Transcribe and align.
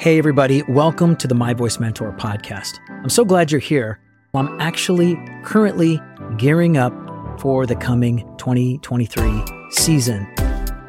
Hey, 0.00 0.16
everybody, 0.16 0.62
welcome 0.68 1.16
to 1.16 1.26
the 1.26 1.34
My 1.34 1.52
Voice 1.52 1.80
Mentor 1.80 2.12
podcast. 2.12 2.78
I'm 2.88 3.08
so 3.08 3.24
glad 3.24 3.50
you're 3.50 3.60
here. 3.60 3.98
I'm 4.32 4.60
actually 4.60 5.16
currently 5.42 6.00
gearing 6.36 6.76
up 6.76 6.92
for 7.40 7.66
the 7.66 7.74
coming 7.74 8.18
2023 8.38 9.42
season. 9.70 10.32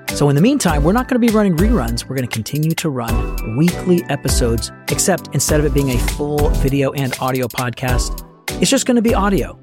So, 0.10 0.30
in 0.30 0.36
the 0.36 0.44
meantime, 0.44 0.84
we're 0.84 0.94
not 0.94 1.08
going 1.08 1.20
to 1.20 1.28
be 1.28 1.34
running 1.36 1.56
reruns. 1.56 2.08
We're 2.08 2.18
going 2.18 2.28
to 2.28 2.32
continue 2.32 2.70
to 2.70 2.92
run 2.92 3.58
weekly 3.58 4.04
episodes, 4.10 4.72
except 4.90 5.34
instead 5.34 5.60
of 5.60 5.66
it 5.66 5.74
being 5.74 5.90
a 5.90 5.98
full 5.98 6.50
video 6.50 6.92
and 6.92 7.18
audio 7.20 7.48
podcast, 7.48 8.24
it's 8.62 8.70
just 8.70 8.86
going 8.86 8.98
to 8.98 9.02
be 9.02 9.16
audio. 9.16 9.60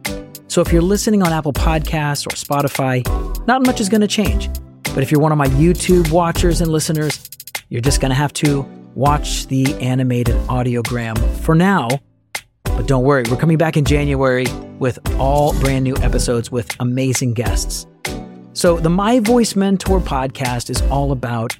So, 0.48 0.60
if 0.60 0.72
you're 0.72 0.82
listening 0.82 1.22
on 1.22 1.32
Apple 1.32 1.52
Podcasts 1.52 2.26
or 2.26 2.30
Spotify, 2.30 3.06
not 3.46 3.64
much 3.64 3.80
is 3.80 3.88
going 3.88 4.00
to 4.00 4.08
change. 4.08 4.48
But 4.92 5.04
if 5.04 5.12
you're 5.12 5.20
one 5.20 5.30
of 5.30 5.38
my 5.38 5.46
YouTube 5.50 6.10
watchers 6.10 6.60
and 6.60 6.72
listeners, 6.72 7.30
you're 7.68 7.80
just 7.80 8.00
going 8.00 8.10
to 8.10 8.16
have 8.16 8.32
to 8.32 8.68
watch 8.96 9.46
the 9.48 9.74
animated 9.74 10.34
audiogram 10.48 11.16
for 11.40 11.54
now. 11.54 11.88
But 12.64 12.88
don't 12.88 13.04
worry, 13.04 13.24
we're 13.30 13.36
coming 13.36 13.58
back 13.58 13.76
in 13.76 13.84
January 13.84 14.46
with 14.78 14.98
all 15.20 15.58
brand 15.60 15.84
new 15.84 15.96
episodes 15.98 16.50
with 16.50 16.74
amazing 16.80 17.34
guests. 17.34 17.86
So, 18.54 18.78
the 18.78 18.88
My 18.88 19.20
Voice 19.20 19.54
Mentor 19.54 20.00
podcast 20.00 20.70
is 20.70 20.80
all 20.82 21.12
about 21.12 21.56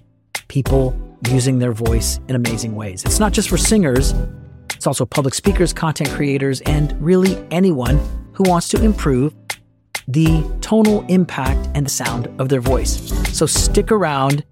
people 0.48 0.98
using 1.28 1.58
their 1.58 1.72
voice 1.72 2.20
in 2.28 2.36
amazing 2.36 2.74
ways. 2.74 3.04
It's 3.04 3.20
not 3.20 3.32
just 3.32 3.50
for 3.50 3.58
singers, 3.58 4.14
it's 4.74 4.86
also 4.86 5.04
public 5.04 5.34
speakers, 5.34 5.74
content 5.74 6.08
creators, 6.10 6.62
and 6.62 6.94
really 7.02 7.36
anyone 7.50 8.00
who 8.32 8.44
wants 8.48 8.68
to 8.68 8.82
improve 8.82 9.34
the 10.08 10.42
tonal 10.62 11.04
impact 11.08 11.68
and 11.74 11.84
the 11.84 11.90
sound 11.90 12.28
of 12.40 12.48
their 12.48 12.60
voice. 12.62 13.12
So, 13.36 13.44
stick 13.44 13.92
around. 13.92 14.42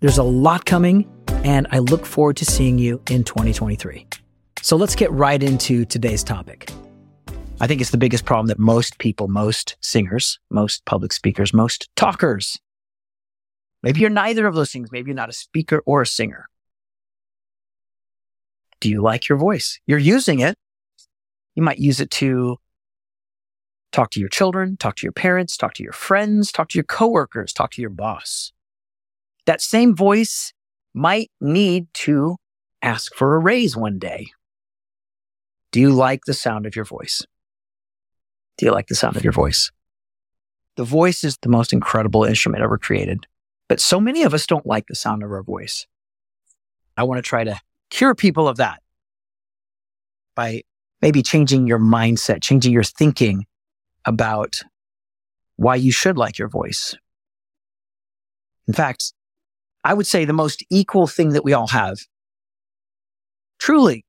There's 0.00 0.18
a 0.18 0.22
lot 0.22 0.64
coming, 0.64 1.04
and 1.44 1.66
I 1.70 1.78
look 1.78 2.04
forward 2.04 2.36
to 2.38 2.44
seeing 2.44 2.78
you 2.78 3.00
in 3.10 3.24
2023. 3.24 4.06
So, 4.62 4.76
let's 4.76 4.94
get 4.96 5.10
right 5.12 5.42
into 5.42 5.84
today's 5.84 6.24
topic. 6.24 6.70
I 7.60 7.66
think 7.66 7.80
it's 7.80 7.90
the 7.90 7.98
biggest 7.98 8.24
problem 8.24 8.46
that 8.46 8.58
most 8.58 8.98
people, 8.98 9.28
most 9.28 9.76
singers, 9.80 10.38
most 10.50 10.84
public 10.84 11.12
speakers, 11.12 11.52
most 11.52 11.88
talkers, 11.96 12.58
maybe 13.82 14.00
you're 14.00 14.10
neither 14.10 14.46
of 14.46 14.54
those 14.54 14.70
things. 14.70 14.92
Maybe 14.92 15.08
you're 15.08 15.16
not 15.16 15.28
a 15.28 15.32
speaker 15.32 15.82
or 15.84 16.02
a 16.02 16.06
singer. 16.06 16.48
Do 18.80 18.88
you 18.88 19.02
like 19.02 19.28
your 19.28 19.38
voice? 19.38 19.80
You're 19.86 19.98
using 19.98 20.38
it. 20.38 20.56
You 21.54 21.62
might 21.62 21.78
use 21.78 22.00
it 22.00 22.10
to 22.12 22.58
talk 23.90 24.10
to 24.12 24.20
your 24.20 24.28
children, 24.28 24.76
talk 24.76 24.96
to 24.96 25.02
your 25.06 25.12
parents, 25.12 25.56
talk 25.56 25.74
to 25.74 25.82
your 25.82 25.92
friends, 25.92 26.52
talk 26.52 26.68
to 26.68 26.78
your 26.78 26.84
coworkers, 26.84 27.52
talk 27.52 27.72
to 27.72 27.80
your 27.80 27.90
boss. 27.90 28.52
That 29.46 29.60
same 29.60 29.96
voice 29.96 30.52
might 30.98 31.30
need 31.40 31.86
to 31.94 32.36
ask 32.82 33.14
for 33.14 33.36
a 33.36 33.38
raise 33.38 33.76
one 33.76 33.98
day. 33.98 34.26
Do 35.70 35.80
you 35.80 35.90
like 35.90 36.24
the 36.26 36.34
sound 36.34 36.66
of 36.66 36.74
your 36.74 36.84
voice? 36.84 37.24
Do 38.56 38.66
you 38.66 38.72
like 38.72 38.88
the 38.88 38.94
sound 38.94 39.16
of 39.16 39.22
your 39.22 39.32
voice? 39.32 39.70
The 40.76 40.84
voice 40.84 41.22
is 41.22 41.38
the 41.38 41.48
most 41.48 41.72
incredible 41.72 42.24
instrument 42.24 42.64
ever 42.64 42.78
created, 42.78 43.26
but 43.68 43.80
so 43.80 44.00
many 44.00 44.22
of 44.24 44.34
us 44.34 44.46
don't 44.46 44.66
like 44.66 44.86
the 44.88 44.94
sound 44.94 45.22
of 45.22 45.30
our 45.30 45.42
voice. 45.42 45.86
I 46.96 47.04
want 47.04 47.18
to 47.18 47.22
try 47.22 47.44
to 47.44 47.60
cure 47.90 48.14
people 48.14 48.48
of 48.48 48.56
that 48.56 48.82
by 50.34 50.62
maybe 51.00 51.22
changing 51.22 51.68
your 51.68 51.78
mindset, 51.78 52.42
changing 52.42 52.72
your 52.72 52.82
thinking 52.82 53.46
about 54.04 54.62
why 55.56 55.76
you 55.76 55.92
should 55.92 56.16
like 56.16 56.38
your 56.38 56.48
voice. 56.48 56.96
In 58.66 58.74
fact, 58.74 59.12
I 59.84 59.94
would 59.94 60.06
say 60.06 60.24
the 60.24 60.32
most 60.32 60.64
equal 60.70 61.06
thing 61.06 61.30
that 61.30 61.44
we 61.44 61.52
all 61.52 61.68
have, 61.68 61.98
truly, 63.58 64.04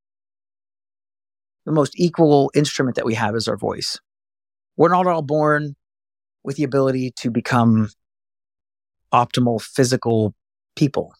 the 1.66 1.72
most 1.72 1.94
equal 1.98 2.52
instrument 2.56 2.96
that 2.96 3.06
we 3.06 3.14
have 3.14 3.36
is 3.36 3.48
our 3.48 3.58
voice. 3.58 4.00
We're 4.76 4.90
not 4.90 5.08
all 5.08 5.22
born 5.22 5.76
with 6.44 6.56
the 6.56 6.64
ability 6.64 7.12
to 7.18 7.30
become 7.30 7.90
optimal 9.14 9.62
physical 9.62 10.34
people. 10.76 11.14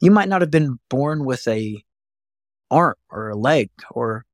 You 0.00 0.10
might 0.10 0.28
not 0.28 0.40
have 0.40 0.50
been 0.50 0.78
born 0.88 1.24
with 1.24 1.46
a 1.46 1.82
arm 2.70 2.94
or 3.10 3.28
a 3.28 3.36
leg, 3.36 3.70
or 3.90 4.24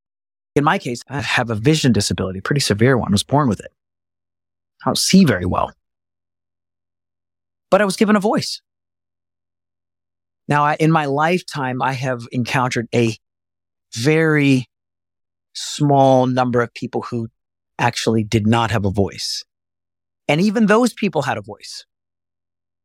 in 0.54 0.64
my 0.64 0.78
case, 0.78 1.02
I 1.08 1.20
have 1.20 1.50
a 1.50 1.54
vision 1.54 1.92
disability, 1.92 2.40
pretty 2.40 2.60
severe 2.60 2.96
one. 2.96 3.08
I 3.08 3.12
was 3.12 3.22
born 3.22 3.48
with 3.48 3.60
it. 3.60 3.72
I 4.84 4.88
don't 4.88 4.98
see 4.98 5.24
very 5.24 5.44
well. 5.44 5.72
But 7.70 7.82
I 7.82 7.84
was 7.84 7.96
given 7.96 8.16
a 8.16 8.20
voice. 8.20 8.62
Now, 10.48 10.64
I, 10.64 10.76
in 10.78 10.92
my 10.92 11.06
lifetime, 11.06 11.82
I 11.82 11.92
have 11.92 12.22
encountered 12.32 12.88
a 12.94 13.16
very 13.94 14.68
small 15.54 16.26
number 16.26 16.60
of 16.60 16.72
people 16.74 17.02
who 17.02 17.28
actually 17.78 18.22
did 18.22 18.46
not 18.46 18.70
have 18.70 18.84
a 18.84 18.90
voice. 18.90 19.44
And 20.28 20.40
even 20.40 20.66
those 20.66 20.92
people 20.92 21.22
had 21.22 21.38
a 21.38 21.42
voice. 21.42 21.84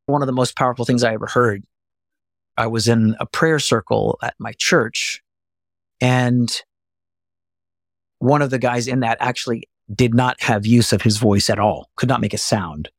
One 0.05 0.21
of 0.21 0.27
the 0.27 0.33
most 0.33 0.55
powerful 0.55 0.85
things 0.85 1.03
I 1.03 1.13
ever 1.13 1.27
heard, 1.27 1.63
I 2.57 2.67
was 2.67 2.87
in 2.87 3.15
a 3.19 3.25
prayer 3.25 3.59
circle 3.59 4.17
at 4.21 4.35
my 4.39 4.53
church 4.57 5.21
and 5.99 6.61
one 8.19 8.41
of 8.41 8.49
the 8.49 8.59
guys 8.59 8.87
in 8.87 9.01
that 9.01 9.17
actually 9.19 9.67
did 9.93 10.13
not 10.13 10.41
have 10.41 10.65
use 10.65 10.93
of 10.93 11.01
his 11.01 11.17
voice 11.17 11.49
at 11.49 11.59
all, 11.59 11.89
could 11.95 12.09
not 12.09 12.21
make 12.21 12.33
a 12.33 12.37
sound. 12.37 12.89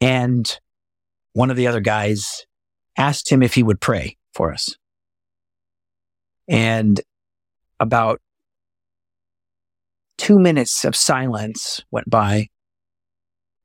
And 0.00 0.58
one 1.32 1.50
of 1.50 1.56
the 1.56 1.66
other 1.66 1.80
guys 1.80 2.46
asked 2.96 3.30
him 3.30 3.42
if 3.42 3.54
he 3.54 3.62
would 3.62 3.80
pray 3.80 4.16
for 4.32 4.52
us. 4.52 4.76
And 6.48 7.00
about 7.80 8.20
two 10.18 10.38
minutes 10.38 10.84
of 10.84 10.94
silence 10.94 11.82
went 11.90 12.08
by. 12.08 12.48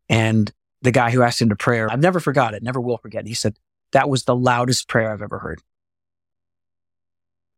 And 0.10 0.52
the 0.82 0.92
guy 0.92 1.12
who 1.12 1.22
asked 1.22 1.42
him 1.42 1.50
to 1.50 1.56
pray, 1.56 1.82
I've 1.82 2.00
never 2.00 2.20
forgot 2.20 2.54
it, 2.54 2.64
never 2.64 2.82
will 2.82 2.98
forget. 2.98 3.28
He 3.28 3.34
said, 3.34 3.58
that 3.92 4.10
was 4.10 4.24
the 4.24 4.36
loudest 4.36 4.88
prayer 4.88 5.12
I've 5.12 5.22
ever 5.22 5.40
heard. 5.40 5.62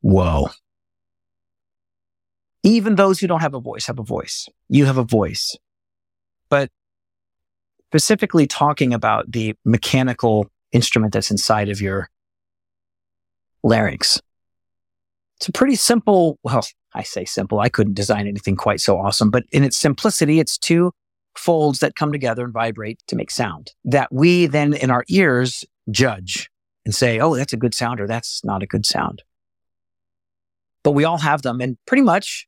Whoa. 0.02 0.50
Even 2.64 2.96
those 2.96 3.20
who 3.20 3.28
don't 3.28 3.42
have 3.42 3.54
a 3.54 3.60
voice 3.60 3.86
have 3.86 4.00
a 4.00 4.04
voice. 4.04 4.48
You 4.70 4.86
have 4.86 4.98
a 4.98 5.04
voice. 5.04 5.56
But 6.50 6.70
specifically 7.90 8.48
talking 8.48 8.94
about 8.94 9.32
the 9.32 9.56
mechanical 9.66 10.50
instrument 10.72 11.14
that's 11.14 11.32
inside 11.32 11.70
of 11.70 11.82
your 11.82 12.10
larynx. 13.64 14.22
It's 15.38 15.50
a 15.50 15.52
pretty 15.52 15.76
simple, 15.76 16.38
well, 16.44 16.66
I 16.94 17.04
say 17.04 17.26
simple. 17.26 17.60
I 17.60 17.70
couldn't 17.70 17.96
design 17.96 18.28
anything 18.28 18.56
quite 18.56 18.80
so 18.80 18.98
awesome, 18.98 19.32
but 19.32 19.44
in 19.52 19.64
its 19.64 19.78
simplicity, 19.78 20.40
it's 20.40 20.58
two 20.58 20.92
folds 21.36 21.80
that 21.80 21.96
come 21.96 22.12
together 22.12 22.44
and 22.44 22.54
vibrate 22.54 23.00
to 23.08 23.16
make 23.16 23.32
sound 23.32 23.72
that 23.86 24.10
we 24.12 24.46
then 24.46 24.74
in 24.74 24.92
our 24.92 25.04
ears 25.08 25.64
judge 25.90 26.50
and 26.86 26.94
say, 26.94 27.20
oh, 27.20 27.36
that's 27.36 27.54
a 27.54 27.58
good 27.58 27.74
sound 27.74 28.00
or 28.00 28.08
that's 28.08 28.44
not 28.44 28.64
a 28.64 28.68
good 28.68 28.86
sound. 28.86 29.24
But 30.84 30.92
we 30.92 31.06
all 31.06 31.20
have 31.20 31.42
them 31.42 31.62
and 31.62 31.78
pretty 31.86 32.04
much 32.04 32.48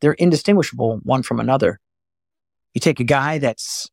they're 0.00 0.12
indistinguishable 0.12 1.00
one 1.04 1.22
from 1.22 1.40
another. 1.40 1.78
You 2.74 2.80
take 2.80 3.00
a 3.00 3.04
guy 3.04 3.38
that's 3.38 3.88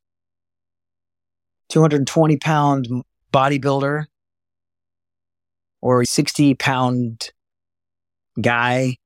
220 1.69 2.37
pound 2.37 2.87
bodybuilder 3.31 4.05
or 5.81 6.01
a 6.01 6.05
60 6.05 6.55
pound 6.55 7.31
guy 8.41 8.97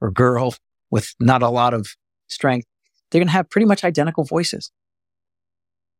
or 0.00 0.10
girl 0.10 0.54
with 0.90 1.14
not 1.20 1.42
a 1.42 1.48
lot 1.48 1.74
of 1.74 1.88
strength, 2.28 2.66
they're 3.10 3.20
going 3.20 3.28
to 3.28 3.32
have 3.32 3.50
pretty 3.50 3.66
much 3.66 3.84
identical 3.84 4.24
voices. 4.24 4.70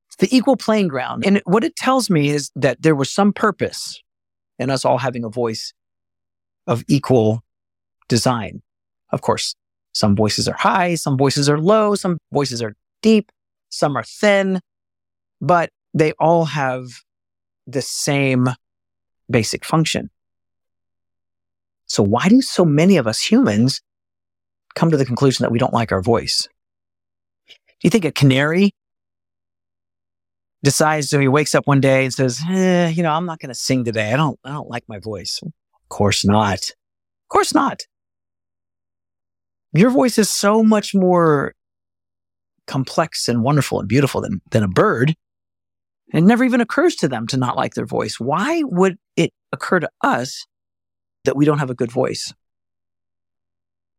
It's 0.09 0.17
the 0.17 0.35
equal 0.35 0.57
playing 0.57 0.89
ground. 0.89 1.25
And 1.27 1.43
what 1.45 1.65
it 1.65 1.77
tells 1.77 2.09
me 2.09 2.31
is 2.31 2.51
that 2.57 2.83
there 2.83 2.95
was 2.95 3.11
some 3.11 3.33
purpose 3.33 4.01
in 4.59 4.71
us 4.71 4.85
all 4.85 4.99
having 4.99 5.25
a 5.25 5.29
voice 5.29 5.73
of 6.67 6.85
equal 6.89 7.43
design. 8.09 8.63
Of 9.11 9.23
course, 9.23 9.55
some 9.93 10.17
voices 10.17 10.49
are 10.49 10.57
high, 10.57 10.95
some 10.95 11.17
voices 11.17 11.49
are 11.49 11.59
low, 11.59 11.95
some 11.95 12.19
voices 12.33 12.63
are 12.63 12.75
deep, 13.03 13.31
some 13.71 13.97
are 13.97 14.05
thin, 14.05 14.61
but 15.41 15.71
they 15.99 16.13
all 16.13 16.45
have 16.45 16.87
the 17.67 17.83
same 17.83 18.49
basic 19.31 19.65
function. 19.65 20.11
So 21.87 22.03
why 22.03 22.29
do 22.29 22.41
so 22.41 22.65
many 22.65 22.97
of 22.97 23.07
us 23.07 23.21
humans 23.21 23.81
come 24.75 24.91
to 24.91 24.97
the 24.97 25.05
conclusion 25.05 25.43
that 25.43 25.51
we 25.51 25.59
don't 25.59 25.73
like 25.73 25.93
our 25.93 26.03
voice? 26.03 26.49
Do 27.47 27.55
you 27.83 27.91
think 27.91 28.05
a 28.05 28.13
canary 28.13 28.75
decides 30.63 31.09
so 31.09 31.19
he 31.19 31.29
wakes 31.29 31.55
up 31.55 31.67
one 31.67 31.81
day 31.81 32.05
and 32.05 32.13
says, 32.13 32.41
eh, 32.49 32.89
you 32.89 33.03
know, 33.03 33.13
I'm 33.13 33.27
not 33.27 33.39
going 33.39 33.49
to 33.49 33.55
sing 33.55 33.85
today. 33.85 34.13
I 34.13 34.17
don't, 34.17 34.39
I 34.45 34.51
don't 34.51 34.69
like 34.69 34.85
my 34.89 34.99
voice. 34.99 35.41
Of 35.43 35.53
course 35.89 36.25
not. 36.25 36.59
Of 36.59 37.29
course 37.29 37.55
not. 37.55 37.83
Your 39.73 39.91
voice 39.91 40.19
is 40.19 40.29
so 40.29 40.63
much 40.63 40.95
more 40.95 41.55
complex 42.67 43.29
and 43.29 43.43
wonderful 43.43 43.81
and 43.81 43.89
beautiful 43.89 44.21
than, 44.21 44.41
than 44.51 44.63
a 44.63 44.69
bird. 44.69 45.15
It 46.13 46.23
never 46.23 46.45
even 46.45 46.61
occurs 46.61 46.95
to 46.97 47.09
them 47.09 47.27
to 47.29 47.37
not 47.37 47.57
like 47.57 47.75
their 47.75 47.87
voice. 47.87 48.19
Why 48.19 48.63
would 48.65 48.99
it 49.17 49.33
occur 49.53 49.81
to 49.81 49.91
us 50.03 50.47
that 51.25 51.37
we 51.37 51.45
don't 51.45 51.59
have 51.59 51.71
a 51.71 51.75
good 51.75 51.93
voice. 51.93 52.33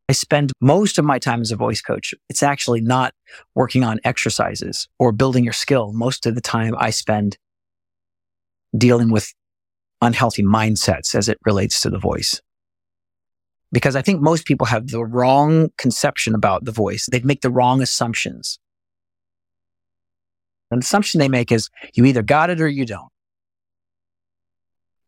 I 0.10 0.14
spend 0.14 0.52
most 0.60 0.98
of 0.98 1.06
my 1.06 1.20
time 1.20 1.42
as 1.42 1.52
a 1.52 1.56
voice 1.56 1.82
coach. 1.82 2.16
It's 2.28 2.42
actually 2.42 2.82
not 2.82 3.14
working 3.54 3.84
on 3.84 4.00
exercises 4.04 4.88
or 4.98 5.12
building 5.12 5.44
your 5.44 5.54
skill. 5.54 5.94
Most 5.94 6.26
of 6.26 6.34
the 6.34 6.42
time 6.42 6.74
I 6.78 6.90
spend 6.90 7.38
dealing 8.76 9.12
with 9.12 9.32
unhealthy 10.02 10.42
mindsets 10.42 11.14
as 11.14 11.30
it 11.30 11.38
relates 11.46 11.82
to 11.82 11.92
the 11.92 12.00
voice. 12.00 12.42
Because 13.72 13.96
I 13.96 14.02
think 14.02 14.20
most 14.20 14.46
people 14.46 14.66
have 14.66 14.88
the 14.88 15.06
wrong 15.06 15.70
conception 15.78 16.34
about 16.34 16.66
the 16.66 16.72
voice. 16.72 17.08
They 17.12 17.20
make 17.20 17.42
the 17.42 17.52
wrong 17.52 17.84
assumptions. 17.84 18.58
An 20.72 20.80
assumption 20.80 21.20
they 21.20 21.30
make 21.30 21.52
is 21.52 21.70
you 21.94 22.06
either 22.06 22.22
got 22.22 22.50
it 22.50 22.62
or 22.62 22.68
you 22.68 22.86
don't. 22.86 23.10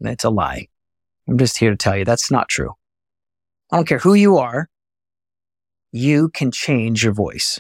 It's 0.02 0.24
a 0.24 0.30
lie. 0.30 0.68
I'm 1.28 1.38
just 1.38 1.58
here 1.58 1.70
to 1.70 1.78
tell 1.78 1.96
you 1.96 2.06
that's 2.06 2.32
not 2.32 2.50
true. 2.50 2.74
I 3.72 3.78
don't 3.78 3.88
care 3.88 4.00
who 4.00 4.16
you 4.16 4.38
are. 4.38 4.68
You 5.92 6.30
can 6.30 6.52
change 6.52 7.04
your 7.04 7.14
voice. 7.14 7.60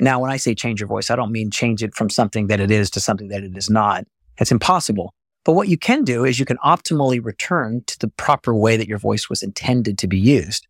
Now, 0.00 0.20
when 0.20 0.30
I 0.30 0.38
say 0.38 0.54
change 0.54 0.80
your 0.80 0.88
voice, 0.88 1.10
I 1.10 1.16
don't 1.16 1.30
mean 1.30 1.50
change 1.50 1.82
it 1.82 1.94
from 1.94 2.10
something 2.10 2.48
that 2.48 2.60
it 2.60 2.70
is 2.70 2.90
to 2.90 3.00
something 3.00 3.28
that 3.28 3.44
it 3.44 3.56
is 3.56 3.70
not. 3.70 4.04
It's 4.38 4.50
impossible. 4.50 5.14
But 5.44 5.52
what 5.52 5.68
you 5.68 5.76
can 5.76 6.04
do 6.04 6.24
is 6.24 6.40
you 6.40 6.46
can 6.46 6.56
optimally 6.58 7.22
return 7.22 7.82
to 7.86 7.98
the 7.98 8.08
proper 8.08 8.54
way 8.54 8.76
that 8.76 8.88
your 8.88 8.98
voice 8.98 9.28
was 9.28 9.42
intended 9.42 9.98
to 9.98 10.08
be 10.08 10.18
used. 10.18 10.66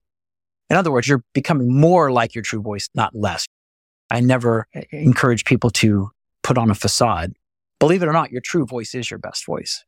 In 0.69 0.77
other 0.77 0.91
words, 0.91 1.07
you're 1.07 1.23
becoming 1.33 1.73
more 1.73 2.11
like 2.11 2.35
your 2.35 2.43
true 2.43 2.61
voice, 2.61 2.89
not 2.95 3.15
less. 3.15 3.47
I 4.15 4.21
never 4.21 4.69
encourage 4.93 5.45
people 5.45 5.71
to 5.71 6.13
put 6.45 6.57
on 6.57 6.71
a 6.71 6.75
facade. 6.77 7.33
Believe 7.81 8.01
it 8.01 8.07
or 8.07 8.13
not, 8.13 8.31
your 8.31 8.41
true 8.41 8.65
voice 8.65 8.95
is 8.95 9.11
your 9.11 9.19
best 9.19 9.45
voice. 9.45 9.85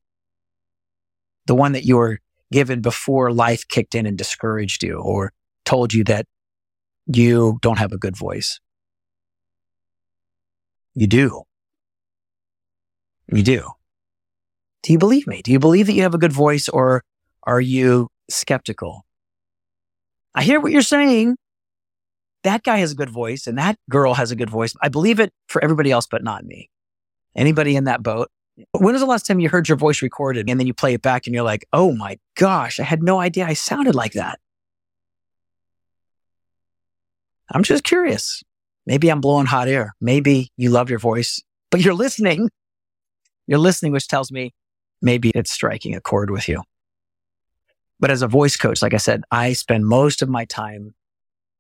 The 1.46 1.54
one 1.54 1.70
that 1.72 1.84
you 1.84 1.96
were 1.96 2.18
given 2.50 2.80
before 2.80 3.30
life 3.30 3.68
kicked 3.68 3.94
in 3.94 4.04
and 4.04 4.18
discouraged 4.18 4.82
you 4.82 4.98
or 4.98 5.32
told 5.64 5.94
you 5.94 6.02
that 6.04 6.26
you 7.06 7.60
don't 7.62 7.78
have 7.78 7.92
a 7.92 7.98
good 7.98 8.16
voice. 8.16 8.58
You 10.96 11.06
do. 11.06 11.44
You 13.32 13.44
do. 13.44 13.70
Do 14.82 14.92
you 14.92 14.98
believe 14.98 15.28
me? 15.28 15.40
Do 15.40 15.52
you 15.52 15.60
believe 15.60 15.86
that 15.86 15.92
you 15.92 16.02
have 16.02 16.14
a 16.14 16.18
good 16.18 16.32
voice 16.32 16.68
or 16.68 17.04
are 17.44 17.60
you 17.60 18.08
skeptical? 18.28 19.06
I 20.34 20.42
hear 20.42 20.58
what 20.58 20.72
you're 20.72 20.82
saying. 20.82 21.36
That 22.46 22.62
guy 22.62 22.76
has 22.78 22.92
a 22.92 22.94
good 22.94 23.10
voice 23.10 23.48
and 23.48 23.58
that 23.58 23.76
girl 23.90 24.14
has 24.14 24.30
a 24.30 24.36
good 24.36 24.48
voice. 24.48 24.72
I 24.80 24.88
believe 24.88 25.18
it 25.18 25.32
for 25.48 25.62
everybody 25.64 25.90
else, 25.90 26.06
but 26.06 26.22
not 26.22 26.44
me. 26.44 26.70
Anybody 27.34 27.74
in 27.74 27.84
that 27.84 28.04
boat? 28.04 28.30
When 28.70 28.92
was 28.92 29.02
the 29.02 29.06
last 29.06 29.26
time 29.26 29.40
you 29.40 29.48
heard 29.48 29.68
your 29.68 29.76
voice 29.76 30.00
recorded 30.00 30.48
and 30.48 30.60
then 30.60 30.68
you 30.68 30.72
play 30.72 30.94
it 30.94 31.02
back 31.02 31.26
and 31.26 31.34
you're 31.34 31.42
like, 31.42 31.66
oh 31.72 31.90
my 31.90 32.18
gosh, 32.36 32.78
I 32.78 32.84
had 32.84 33.02
no 33.02 33.18
idea 33.18 33.46
I 33.46 33.54
sounded 33.54 33.96
like 33.96 34.12
that? 34.12 34.38
I'm 37.50 37.64
just 37.64 37.82
curious. 37.82 38.44
Maybe 38.86 39.08
I'm 39.10 39.20
blowing 39.20 39.46
hot 39.46 39.66
air. 39.66 39.96
Maybe 40.00 40.52
you 40.56 40.70
love 40.70 40.88
your 40.88 41.00
voice, 41.00 41.42
but 41.72 41.80
you're 41.80 41.94
listening. 41.94 42.48
You're 43.48 43.58
listening, 43.58 43.90
which 43.90 44.06
tells 44.06 44.30
me 44.30 44.54
maybe 45.02 45.32
it's 45.34 45.50
striking 45.50 45.96
a 45.96 46.00
chord 46.00 46.30
with 46.30 46.48
you. 46.48 46.62
But 47.98 48.12
as 48.12 48.22
a 48.22 48.28
voice 48.28 48.56
coach, 48.56 48.82
like 48.82 48.94
I 48.94 48.98
said, 48.98 49.24
I 49.32 49.52
spend 49.52 49.84
most 49.86 50.22
of 50.22 50.28
my 50.28 50.44
time 50.44 50.94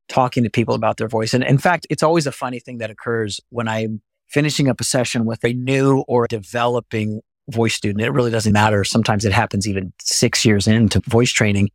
talking 0.08 0.44
to 0.44 0.50
people 0.50 0.74
about 0.74 0.96
their 0.96 1.08
voice. 1.08 1.34
And 1.34 1.42
in 1.44 1.58
fact, 1.58 1.86
it's 1.90 2.02
always 2.02 2.26
a 2.26 2.32
funny 2.32 2.60
thing 2.60 2.78
that 2.78 2.90
occurs 2.90 3.40
when 3.50 3.68
I'm 3.68 4.02
finishing 4.28 4.68
up 4.68 4.80
a 4.80 4.84
session 4.84 5.24
with 5.24 5.44
a 5.44 5.52
new 5.52 6.04
or 6.08 6.26
developing 6.26 7.20
voice 7.48 7.74
student. 7.74 8.02
It 8.02 8.10
really 8.10 8.30
doesn't 8.30 8.52
matter. 8.52 8.84
Sometimes 8.84 9.24
it 9.24 9.32
happens 9.32 9.68
even 9.68 9.92
six 10.00 10.44
years 10.44 10.66
into 10.66 11.00
voice 11.00 11.30
training. 11.30 11.70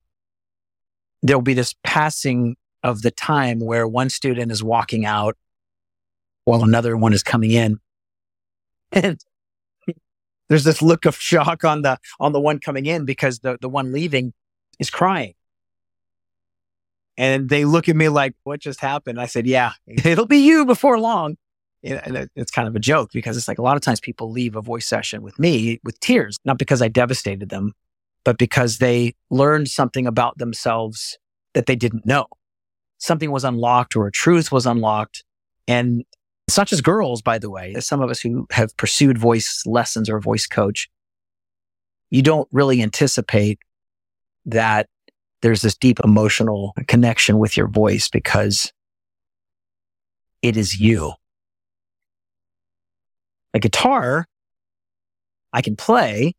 There'll 1.22 1.42
be 1.42 1.54
this 1.54 1.76
passing 1.84 2.56
of 2.84 3.04
the 3.04 3.12
time 3.12 3.60
where 3.60 3.88
one 3.88 4.10
student 4.10 4.52
is 4.52 4.64
walking 4.64 5.06
out 5.06 5.38
while 6.46 6.64
another 6.64 6.98
one 6.98 7.14
is 7.14 7.24
coming 7.24 7.52
in. 7.52 7.80
And 8.94 9.24
there's 10.50 10.66
this 10.66 10.82
look 10.82 11.06
of 11.06 11.16
shock 11.16 11.64
on 11.64 11.82
the 11.82 11.98
on 12.20 12.34
the 12.34 12.40
one 12.42 12.60
coming 12.60 12.86
in 12.86 13.06
because 13.06 13.40
the, 13.40 13.58
the 13.62 13.70
one 13.70 13.94
leaving 13.94 14.34
is 14.80 14.90
crying. 14.90 15.34
And 17.22 17.50
they 17.50 17.66
look 17.66 17.88
at 17.88 17.96
me 17.96 18.10
like, 18.10 18.34
what 18.46 18.60
just 18.60 18.80
happened? 18.80 19.22
I 19.22 19.28
said, 19.28 19.46
yeah, 19.46 19.74
it'll 19.88 20.26
be 20.26 20.40
you 20.40 20.66
before 20.66 21.00
long. 21.00 21.38
And 21.84 22.28
it's 22.36 22.50
kind 22.50 22.68
of 22.68 22.76
a 22.76 22.80
joke 22.80 23.12
because 23.14 23.38
it's 23.38 23.48
like 23.48 23.60
a 23.60 23.62
lot 23.62 23.76
of 23.76 23.84
times 23.84 24.00
people 24.00 24.32
leave 24.32 24.56
a 24.56 24.62
voice 24.62 24.88
session 24.88 25.22
with 25.22 25.38
me 25.38 25.80
with 25.84 26.00
tears, 26.00 26.38
not 26.46 26.58
because 26.58 26.82
I 26.82 26.88
devastated 26.88 27.50
them, 27.50 27.74
but 28.24 28.40
because 28.40 28.80
they 28.80 29.14
learned 29.30 29.68
something 29.68 30.08
about 30.08 30.40
themselves 30.40 31.20
that 31.54 31.68
they 31.68 31.76
didn't 31.76 32.08
know. 32.08 32.26
Something 32.98 33.30
was 33.30 33.44
unlocked 33.44 33.96
or 33.96 34.08
a 34.08 34.12
truth 34.12 34.52
was 34.52 34.66
unlocked. 34.66 35.24
And 35.68 36.04
it's 36.48 36.58
not 36.58 36.68
just 36.68 36.84
girls, 36.84 37.22
by 37.22 37.38
the 37.38 37.52
way. 37.52 37.74
As 37.76 37.86
some 37.86 38.02
of 38.02 38.10
us 38.10 38.20
who 38.20 38.48
have 38.50 38.76
pursued 38.78 39.20
voice 39.20 39.62
lessons 39.68 40.10
or 40.10 40.20
voice 40.20 40.48
coach, 40.48 40.90
you 42.10 42.24
don't 42.24 42.48
really 42.52 42.82
anticipate 42.82 43.60
that 44.46 44.88
there's 45.42 45.62
this 45.62 45.76
deep 45.76 46.00
emotional 46.04 46.74
connection 46.88 47.40
with 47.40 47.58
your 47.58 47.68
voice 47.68 48.10
because 48.10 48.72
it 50.42 50.58
is 50.58 50.80
you. 50.80 51.14
A 53.54 53.60
guitar, 53.60 54.28
I 55.52 55.62
can 55.62 55.76
play. 55.76 56.36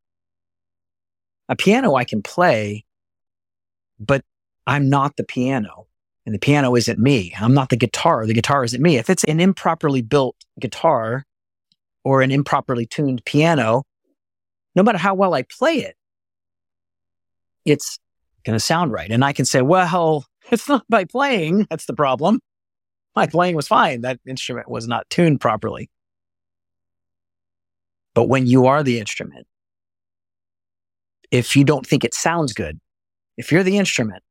A 1.49 1.57
piano, 1.57 1.95
I 1.95 2.05
can 2.05 2.23
play, 2.23 2.85
but 3.99 4.25
I'm 4.67 4.89
not 4.89 5.17
the 5.17 5.25
piano. 5.25 5.87
And 6.25 6.35
the 6.35 6.39
piano 6.39 6.75
isn't 6.77 6.99
me. 6.99 7.35
I'm 7.39 7.53
not 7.53 7.69
the 7.69 7.77
guitar. 7.77 8.27
The 8.27 8.35
guitar 8.35 8.65
isn't 8.65 8.81
me. 8.81 8.97
If 8.97 9.11
it's 9.11 9.25
an 9.25 9.41
improperly 9.41 10.03
built 10.03 10.37
guitar 10.61 11.27
or 12.05 12.23
an 12.23 12.31
improperly 12.31 12.87
tuned 12.87 13.25
piano, 13.25 13.83
no 14.77 14.83
matter 14.85 14.99
how 14.99 15.15
well 15.15 15.35
I 15.35 15.43
play 15.43 15.75
it, 15.79 15.97
it's 17.65 17.99
going 18.43 18.57
to 18.57 18.61
sound 18.61 18.93
right. 18.93 19.11
And 19.11 19.25
I 19.25 19.33
can 19.33 19.45
say, 19.45 19.63
well, 19.63 20.25
it's 20.51 20.69
not 20.69 20.85
by 20.89 21.05
playing. 21.05 21.67
That's 21.71 21.87
the 21.87 21.95
problem. 21.95 22.41
My 23.15 23.27
playing 23.27 23.57
was 23.57 23.69
fine. 23.69 24.03
That 24.03 24.21
instrument 24.27 24.71
was 24.71 24.89
not 24.89 25.09
tuned 25.11 25.41
properly. 25.41 25.91
But 28.15 28.25
when 28.25 28.47
you 28.47 28.67
are 28.67 28.83
the 28.83 28.99
instrument, 28.99 29.47
if 31.31 31.57
you 31.57 31.65
don't 31.65 31.87
think 31.87 32.05
it 32.05 32.15
sounds 32.15 32.53
good, 32.53 32.79
if 33.37 33.51
you're 33.51 33.63
the 33.63 33.79
instrument, 33.79 34.23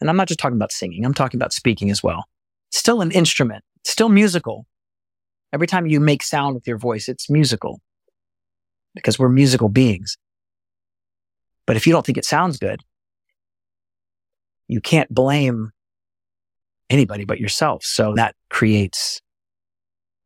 and 0.00 0.08
I'm 0.08 0.16
not 0.16 0.28
just 0.28 0.40
talking 0.40 0.56
about 0.56 0.72
singing, 0.72 1.04
I'm 1.04 1.14
talking 1.14 1.38
about 1.38 1.52
speaking 1.52 1.90
as 1.90 2.02
well. 2.02 2.24
Still 2.70 3.00
an 3.00 3.10
instrument, 3.10 3.64
still 3.84 4.08
musical. 4.08 4.66
Every 5.52 5.66
time 5.66 5.86
you 5.86 5.98
make 5.98 6.22
sound 6.22 6.54
with 6.54 6.66
your 6.66 6.78
voice, 6.78 7.08
it's 7.08 7.28
musical 7.28 7.80
because 8.94 9.18
we're 9.18 9.28
musical 9.28 9.68
beings. 9.68 10.16
But 11.66 11.76
if 11.76 11.86
you 11.86 11.92
don't 11.92 12.06
think 12.06 12.18
it 12.18 12.24
sounds 12.24 12.56
good, 12.58 12.82
you 14.72 14.80
can't 14.80 15.12
blame 15.12 15.70
anybody 16.88 17.24
but 17.24 17.40
yourself. 17.40 17.84
So 17.84 18.14
that 18.16 18.34
creates 18.50 19.20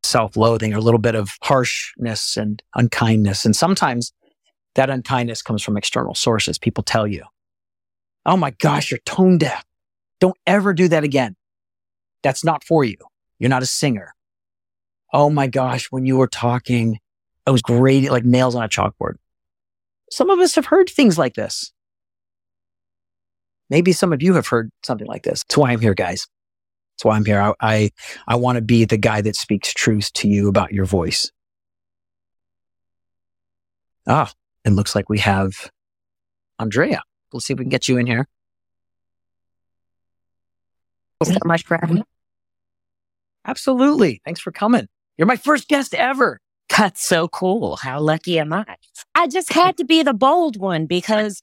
self 0.02 0.36
loathing 0.36 0.74
or 0.74 0.78
a 0.78 0.82
little 0.82 1.00
bit 1.00 1.14
of 1.14 1.30
harshness 1.42 2.36
and 2.36 2.62
unkindness. 2.74 3.44
And 3.44 3.54
sometimes 3.54 4.12
that 4.74 4.90
unkindness 4.90 5.42
comes 5.42 5.62
from 5.62 5.76
external 5.76 6.14
sources. 6.14 6.58
People 6.58 6.82
tell 6.82 7.06
you, 7.06 7.24
Oh 8.26 8.36
my 8.36 8.50
gosh, 8.50 8.90
you're 8.90 9.00
tone 9.04 9.38
deaf. 9.38 9.64
Don't 10.20 10.36
ever 10.46 10.72
do 10.72 10.88
that 10.88 11.04
again. 11.04 11.36
That's 12.22 12.44
not 12.44 12.64
for 12.64 12.84
you. 12.84 12.96
You're 13.38 13.50
not 13.50 13.62
a 13.62 13.66
singer. 13.66 14.14
Oh 15.12 15.28
my 15.28 15.46
gosh, 15.46 15.88
when 15.90 16.06
you 16.06 16.16
were 16.16 16.26
talking, 16.26 16.98
it 17.46 17.50
was 17.50 17.62
great, 17.62 18.10
like 18.10 18.24
nails 18.24 18.54
on 18.54 18.64
a 18.64 18.68
chalkboard. 18.68 19.16
Some 20.10 20.30
of 20.30 20.38
us 20.38 20.54
have 20.54 20.66
heard 20.66 20.88
things 20.88 21.18
like 21.18 21.34
this. 21.34 21.73
Maybe 23.70 23.92
some 23.92 24.12
of 24.12 24.22
you 24.22 24.34
have 24.34 24.46
heard 24.46 24.70
something 24.82 25.06
like 25.06 25.22
this. 25.22 25.42
That's 25.42 25.56
why 25.56 25.72
I'm 25.72 25.80
here, 25.80 25.94
guys. 25.94 26.26
That's 26.94 27.04
why 27.04 27.16
I'm 27.16 27.24
here. 27.24 27.40
I, 27.40 27.54
I, 27.60 27.90
I 28.28 28.36
want 28.36 28.56
to 28.56 28.62
be 28.62 28.84
the 28.84 28.96
guy 28.96 29.20
that 29.20 29.36
speaks 29.36 29.72
truth 29.72 30.12
to 30.14 30.28
you 30.28 30.48
about 30.48 30.72
your 30.72 30.84
voice. 30.84 31.30
Ah, 34.06 34.30
it 34.64 34.70
looks 34.70 34.94
like 34.94 35.08
we 35.08 35.18
have 35.20 35.70
Andrea. 36.58 37.02
Let's 37.32 37.46
see 37.46 37.54
if 37.54 37.58
we 37.58 37.64
can 37.64 37.70
get 37.70 37.88
you 37.88 37.96
in 37.96 38.06
here. 38.06 38.28
Thanks 41.20 41.40
so 41.42 41.48
much 41.48 41.64
for 41.64 41.78
having 41.80 41.96
me. 41.96 42.02
Absolutely. 43.46 44.20
Thanks 44.24 44.40
for 44.40 44.52
coming. 44.52 44.88
You're 45.16 45.26
my 45.26 45.36
first 45.36 45.68
guest 45.68 45.94
ever. 45.94 46.40
That's 46.76 47.04
so 47.04 47.28
cool. 47.28 47.76
How 47.76 48.00
lucky 48.00 48.38
am 48.38 48.52
I? 48.52 48.64
I 49.14 49.28
just 49.28 49.52
had 49.52 49.76
to 49.76 49.84
be 49.84 50.02
the 50.02 50.14
bold 50.14 50.56
one 50.56 50.86
because 50.86 51.40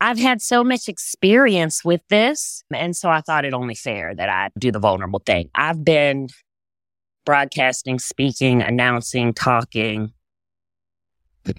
I've 0.00 0.18
had 0.18 0.42
so 0.42 0.62
much 0.64 0.88
experience 0.88 1.84
with 1.84 2.02
this. 2.08 2.62
And 2.72 2.96
so 2.96 3.08
I 3.08 3.20
thought 3.20 3.44
it 3.44 3.54
only 3.54 3.74
fair 3.74 4.14
that 4.14 4.28
I 4.28 4.50
do 4.58 4.70
the 4.70 4.78
vulnerable 4.78 5.22
thing. 5.24 5.50
I've 5.54 5.84
been 5.84 6.28
broadcasting, 7.24 7.98
speaking, 7.98 8.60
announcing, 8.60 9.32
talking 9.32 10.12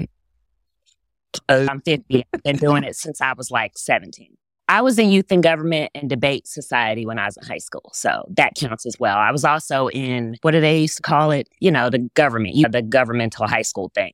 oh. 1.49 1.67
I'm 1.67 1.81
50. 1.81 2.25
I've 2.33 2.43
been 2.43 2.57
doing 2.57 2.83
it 2.83 2.95
since 2.95 3.21
I 3.21 3.33
was 3.33 3.51
like 3.51 3.77
17. 3.77 4.35
I 4.67 4.81
was 4.81 4.97
in 4.97 5.11
youth 5.11 5.31
and 5.31 5.43
government 5.43 5.91
and 5.93 6.09
debate 6.09 6.47
society 6.47 7.05
when 7.05 7.19
I 7.19 7.25
was 7.25 7.37
in 7.37 7.45
high 7.45 7.59
school. 7.59 7.91
So 7.93 8.25
that 8.35 8.55
counts 8.55 8.85
as 8.87 8.99
well. 8.99 9.17
I 9.17 9.31
was 9.31 9.45
also 9.45 9.89
in, 9.89 10.37
what 10.41 10.51
do 10.51 10.61
they 10.61 10.79
used 10.79 10.97
to 10.97 11.03
call 11.03 11.29
it? 11.29 11.47
You 11.59 11.69
know, 11.69 11.91
the 11.91 12.09
government, 12.15 12.55
the 12.71 12.81
governmental 12.81 13.47
high 13.47 13.61
school 13.61 13.91
thing. 13.93 14.13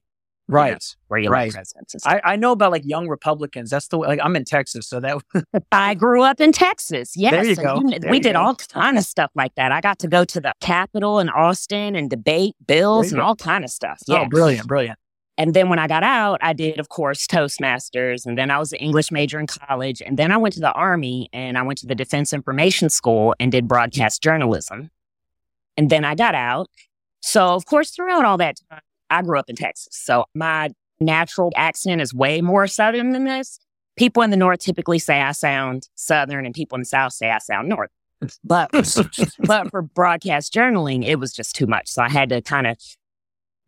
Right. 0.51 0.67
You 0.69 0.73
know, 0.73 0.77
where 1.07 1.19
you 1.19 1.29
Right. 1.29 1.45
like 1.47 1.53
presidents. 1.53 1.95
I, 2.05 2.21
I 2.23 2.35
know 2.35 2.51
about 2.51 2.71
like 2.71 2.83
young 2.85 3.07
Republicans. 3.07 3.69
That's 3.69 3.87
the 3.87 3.97
way, 3.97 4.07
like, 4.07 4.19
I'm 4.23 4.35
in 4.35 4.45
Texas. 4.45 4.87
So 4.87 4.99
that, 4.99 5.17
I 5.71 5.93
grew 5.95 6.23
up 6.23 6.39
in 6.41 6.51
Texas. 6.51 7.13
Yes. 7.15 7.31
There 7.31 7.45
you 7.45 7.55
go. 7.55 7.79
kn- 7.81 8.01
There 8.01 8.11
we 8.11 8.17
you 8.17 8.23
did 8.23 8.33
go. 8.33 8.41
all 8.41 8.55
kind 8.55 8.97
of 8.97 9.03
stuff 9.03 9.31
like 9.35 9.55
that. 9.55 9.71
I 9.71 9.81
got 9.81 9.99
to 9.99 10.07
go 10.07 10.25
to 10.25 10.39
the 10.41 10.53
Capitol 10.61 11.19
in 11.19 11.29
Austin 11.29 11.95
and 11.95 12.09
debate 12.09 12.55
bills 12.67 13.11
and 13.11 13.21
all 13.21 13.35
kind 13.35 13.63
of 13.63 13.69
stuff. 13.71 13.99
Yeah. 14.07 14.21
oh, 14.21 14.29
brilliant, 14.29 14.67
brilliant. 14.67 14.99
And 15.37 15.53
then 15.53 15.69
when 15.69 15.79
I 15.79 15.87
got 15.87 16.03
out, 16.03 16.39
I 16.43 16.53
did, 16.53 16.79
of 16.79 16.89
course, 16.89 17.25
Toastmasters. 17.25 18.25
And 18.25 18.37
then 18.37 18.51
I 18.51 18.59
was 18.59 18.73
an 18.73 18.79
English 18.79 19.11
major 19.11 19.39
in 19.39 19.47
college. 19.47 20.01
And 20.05 20.17
then 20.19 20.31
I 20.31 20.37
went 20.37 20.53
to 20.55 20.59
the 20.59 20.71
Army 20.73 21.29
and 21.33 21.57
I 21.57 21.61
went 21.63 21.79
to 21.79 21.87
the 21.87 21.95
Defense 21.95 22.33
Information 22.33 22.89
School 22.89 23.33
and 23.39 23.51
did 23.51 23.67
broadcast 23.67 24.21
journalism. 24.21 24.91
And 25.77 25.89
then 25.89 26.03
I 26.05 26.13
got 26.15 26.35
out. 26.35 26.67
So, 27.21 27.55
of 27.55 27.65
course, 27.65 27.91
throughout 27.91 28.25
all 28.25 28.37
that 28.37 28.57
time, 28.69 28.81
I 29.11 29.21
grew 29.21 29.37
up 29.37 29.49
in 29.49 29.55
Texas. 29.55 29.89
So 29.91 30.25
my 30.33 30.71
natural 30.99 31.51
accent 31.55 32.01
is 32.01 32.13
way 32.13 32.41
more 32.41 32.67
Southern 32.67 33.11
than 33.11 33.25
this. 33.25 33.59
People 33.97 34.23
in 34.23 34.29
the 34.29 34.37
North 34.37 34.59
typically 34.59 34.99
say 34.99 35.21
I 35.21 35.33
sound 35.33 35.89
Southern, 35.95 36.45
and 36.45 36.55
people 36.55 36.75
in 36.75 36.81
the 36.81 36.85
South 36.85 37.13
say 37.13 37.29
I 37.29 37.39
sound 37.39 37.69
North. 37.69 37.89
But 38.43 38.71
but 39.39 39.69
for 39.69 39.81
broadcast 39.81 40.53
journaling, 40.53 41.05
it 41.05 41.17
was 41.17 41.33
just 41.33 41.55
too 41.55 41.67
much. 41.67 41.89
So 41.89 42.01
I 42.01 42.09
had 42.09 42.29
to 42.29 42.41
kind 42.41 42.67
of 42.67 42.77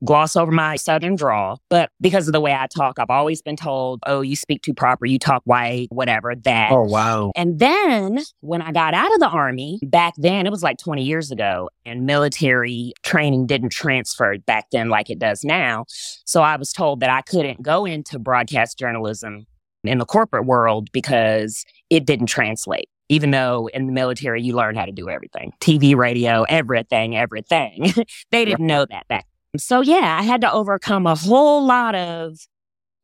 gloss 0.04 0.36
over 0.36 0.52
my 0.52 0.76
southern 0.76 1.16
drawl. 1.16 1.62
But 1.70 1.92
because 2.02 2.28
of 2.28 2.34
the 2.34 2.42
way 2.42 2.54
I 2.54 2.68
talk, 2.68 3.00
I've 3.00 3.10
always 3.10 3.42
been 3.42 3.56
told, 3.56 4.02
oh, 4.06 4.22
you 4.22 4.36
speak 4.36 4.62
too 4.62 4.74
proper, 4.74 5.06
you 5.06 5.20
talk 5.20 5.42
white, 5.46 5.88
whatever, 5.90 6.36
that. 6.36 6.72
Oh, 6.72 6.84
wow. 6.84 7.32
And 7.36 7.60
then 7.60 8.20
when 8.42 8.62
I 8.62 8.72
got 8.72 8.94
out 8.94 9.14
of 9.14 9.20
the 9.20 9.28
army, 9.28 9.80
back 9.84 10.14
then, 10.18 10.46
it 10.46 10.52
was 10.52 10.64
like 10.64 10.78
20 10.78 11.04
years 11.04 11.32
ago, 11.32 11.70
and 11.86 12.06
military 12.06 12.94
training 13.04 13.48
didn't 13.48 13.70
transfer 13.70 14.38
back 14.40 14.68
then 14.72 14.90
like 14.90 15.10
it 15.10 15.20
does 15.20 15.44
now. 15.44 15.86
So 16.26 16.42
I 16.42 16.56
was 16.56 16.72
told 16.74 17.00
that 17.02 17.10
I 17.10 17.22
couldn't 17.22 17.62
go 17.62 17.86
into 17.86 18.20
broadcast 18.20 18.78
journalism 18.78 19.46
in 19.84 19.98
the 19.98 20.06
corporate 20.06 20.46
world 20.46 20.90
because 20.92 21.66
it 21.90 22.06
didn't 22.06 22.28
translate. 22.28 22.90
Even 23.10 23.32
though 23.32 23.70
in 23.74 23.86
the 23.86 23.92
military, 23.92 24.42
you 24.42 24.56
learn 24.56 24.76
how 24.76 24.86
to 24.86 24.92
do 24.92 25.10
everything 25.10 25.52
TV, 25.60 25.96
radio, 25.96 26.44
everything, 26.44 27.16
everything. 27.18 27.94
they 28.32 28.46
didn't 28.46 28.66
know 28.66 28.86
that 28.90 29.08
back. 29.08 29.26
So, 29.58 29.82
yeah, 29.82 30.18
I 30.20 30.24
had 30.24 30.42
to 30.42 30.52
overcome 30.52 31.06
a 31.06 31.16
whole 31.16 31.66
lot 31.66 31.96
of 31.96 32.38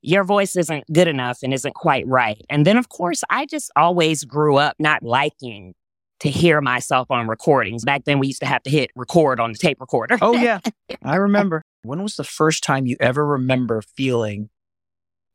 your 0.01 0.23
voice 0.23 0.55
isn't 0.55 0.85
good 0.91 1.07
enough 1.07 1.39
and 1.43 1.53
isn't 1.53 1.75
quite 1.75 2.07
right. 2.07 2.41
And 2.49 2.65
then, 2.65 2.77
of 2.77 2.89
course, 2.89 3.23
I 3.29 3.45
just 3.45 3.71
always 3.75 4.23
grew 4.23 4.57
up 4.57 4.75
not 4.79 5.03
liking 5.03 5.75
to 6.21 6.29
hear 6.29 6.61
myself 6.61 7.09
on 7.11 7.27
recordings. 7.27 7.85
Back 7.85 8.05
then, 8.05 8.19
we 8.19 8.27
used 8.27 8.41
to 8.41 8.45
have 8.45 8.63
to 8.63 8.69
hit 8.69 8.91
record 8.95 9.39
on 9.39 9.51
the 9.51 9.57
tape 9.57 9.79
recorder. 9.79 10.17
Oh, 10.21 10.33
yeah. 10.33 10.59
I 11.03 11.15
remember. 11.15 11.61
When 11.83 12.01
was 12.03 12.15
the 12.15 12.23
first 12.23 12.63
time 12.63 12.85
you 12.85 12.97
ever 12.99 13.25
remember 13.25 13.81
feeling 13.81 14.49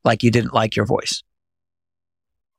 like 0.03 0.21
you 0.21 0.31
didn't 0.31 0.53
like 0.53 0.75
your 0.75 0.85
voice? 0.85 1.23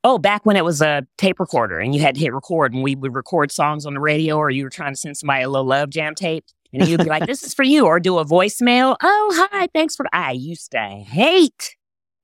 Oh, 0.03 0.19
back 0.19 0.47
when 0.47 0.57
it 0.57 0.65
was 0.65 0.81
a 0.81 1.07
tape 1.19 1.41
recorder 1.41 1.79
and 1.81 1.95
you 1.95 2.01
had 2.01 2.15
to 2.15 2.21
hit 2.21 2.33
record 2.33 2.73
and 2.73 2.83
we 2.83 2.95
would 2.95 3.15
record 3.15 3.51
songs 3.51 3.87
on 3.87 3.95
the 3.95 4.01
radio 4.01 4.37
or 4.37 4.51
you 4.51 4.65
were 4.65 4.71
trying 4.71 4.93
to 4.93 4.97
send 4.97 5.17
somebody 5.17 5.43
a 5.43 5.49
little 5.49 5.67
love 5.67 5.91
jam 5.91 6.15
tape 6.15 6.45
and 6.73 6.89
you'd 6.89 7.03
be 7.03 7.09
like, 7.09 7.27
this 7.27 7.43
is 7.43 7.55
for 7.55 7.63
you 7.63 7.87
or 7.87 8.01
do 8.01 8.19
a 8.19 8.25
voicemail. 8.25 8.97
Oh, 9.03 9.49
hi, 9.51 9.69
thanks 9.75 9.97
for, 9.97 10.07
I 10.13 10.33
used 10.33 10.73
to 10.73 10.79
hate 10.79 11.77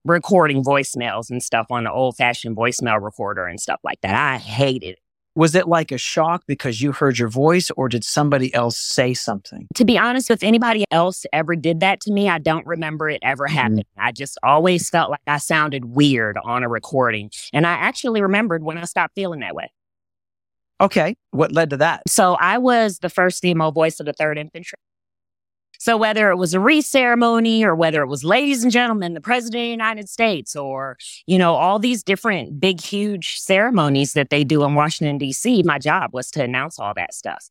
recording 0.04 0.64
voicemails 0.64 1.30
and 1.30 1.42
stuff 1.42 1.66
on 1.70 1.84
the 1.84 1.92
old 1.92 2.16
fashioned 2.16 2.56
voicemail 2.56 3.02
recorder 3.02 3.46
and 3.46 3.60
stuff 3.60 3.80
like 3.84 4.00
that. 4.02 4.14
I 4.14 4.38
hated 4.38 4.94
it. 4.94 4.98
Was 5.34 5.54
it 5.54 5.66
like 5.66 5.90
a 5.90 5.96
shock 5.96 6.42
because 6.46 6.82
you 6.82 6.92
heard 6.92 7.18
your 7.18 7.30
voice 7.30 7.70
or 7.74 7.88
did 7.88 8.04
somebody 8.04 8.52
else 8.52 8.76
say 8.76 9.14
something? 9.14 9.66
To 9.76 9.84
be 9.86 9.96
honest, 9.96 10.30
if 10.30 10.42
anybody 10.42 10.84
else 10.90 11.24
ever 11.32 11.56
did 11.56 11.80
that 11.80 12.02
to 12.02 12.12
me, 12.12 12.28
I 12.28 12.38
don't 12.38 12.66
remember 12.66 13.08
it 13.08 13.20
ever 13.22 13.46
mm-hmm. 13.46 13.56
happening. 13.56 13.84
I 13.96 14.12
just 14.12 14.36
always 14.42 14.90
felt 14.90 15.10
like 15.10 15.20
I 15.26 15.38
sounded 15.38 15.86
weird 15.86 16.36
on 16.44 16.62
a 16.62 16.68
recording. 16.68 17.30
And 17.54 17.66
I 17.66 17.72
actually 17.72 18.20
remembered 18.20 18.62
when 18.62 18.76
I 18.76 18.84
stopped 18.84 19.14
feeling 19.14 19.40
that 19.40 19.54
way. 19.54 19.72
Okay. 20.80 21.16
What 21.30 21.52
led 21.52 21.70
to 21.70 21.76
that? 21.78 22.02
So 22.08 22.34
I 22.34 22.58
was 22.58 22.98
the 22.98 23.10
first 23.10 23.44
emo 23.44 23.70
voice 23.70 24.00
of 24.00 24.06
the 24.06 24.14
3rd 24.14 24.38
Infantry. 24.38 24.78
So 25.78 25.96
whether 25.96 26.30
it 26.30 26.36
was 26.36 26.54
a 26.54 26.60
wreath 26.60 26.86
ceremony 26.86 27.64
or 27.64 27.74
whether 27.74 28.02
it 28.02 28.06
was 28.06 28.22
ladies 28.22 28.62
and 28.62 28.70
gentlemen, 28.70 29.14
the 29.14 29.20
president 29.20 29.62
of 29.62 29.66
the 29.66 29.70
United 29.70 30.08
States 30.08 30.54
or, 30.54 30.96
you 31.26 31.38
know, 31.38 31.56
all 31.56 31.80
these 31.80 32.04
different 32.04 32.60
big, 32.60 32.80
huge 32.80 33.40
ceremonies 33.40 34.12
that 34.12 34.30
they 34.30 34.44
do 34.44 34.62
in 34.62 34.76
Washington, 34.76 35.18
D.C., 35.18 35.64
my 35.64 35.80
job 35.80 36.10
was 36.12 36.30
to 36.32 36.44
announce 36.44 36.78
all 36.78 36.94
that 36.94 37.12
stuff. 37.12 37.48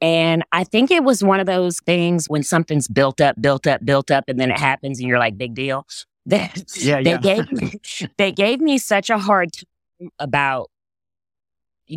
And 0.00 0.44
I 0.52 0.62
think 0.62 0.92
it 0.92 1.02
was 1.02 1.24
one 1.24 1.40
of 1.40 1.46
those 1.46 1.80
things 1.80 2.28
when 2.28 2.44
something's 2.44 2.86
built 2.86 3.20
up, 3.20 3.42
built 3.42 3.66
up, 3.66 3.84
built 3.84 4.10
up, 4.12 4.24
and 4.28 4.38
then 4.38 4.52
it 4.52 4.58
happens 4.58 5.00
and 5.00 5.08
you're 5.08 5.18
like, 5.18 5.36
big 5.36 5.54
deal. 5.54 5.86
They, 6.26 6.50
Yeah, 6.76 7.02
they 7.02 7.18
gave 7.18 7.52
me, 7.52 7.72
they 8.16 8.32
gave 8.32 8.60
me 8.60 8.78
such 8.78 9.10
a 9.10 9.18
hard 9.18 9.52
time 9.52 10.10
about 10.18 10.70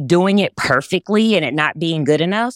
doing 0.05 0.39
it 0.39 0.55
perfectly 0.55 1.35
and 1.35 1.45
it 1.45 1.53
not 1.53 1.79
being 1.79 2.03
good 2.03 2.21
enough 2.21 2.55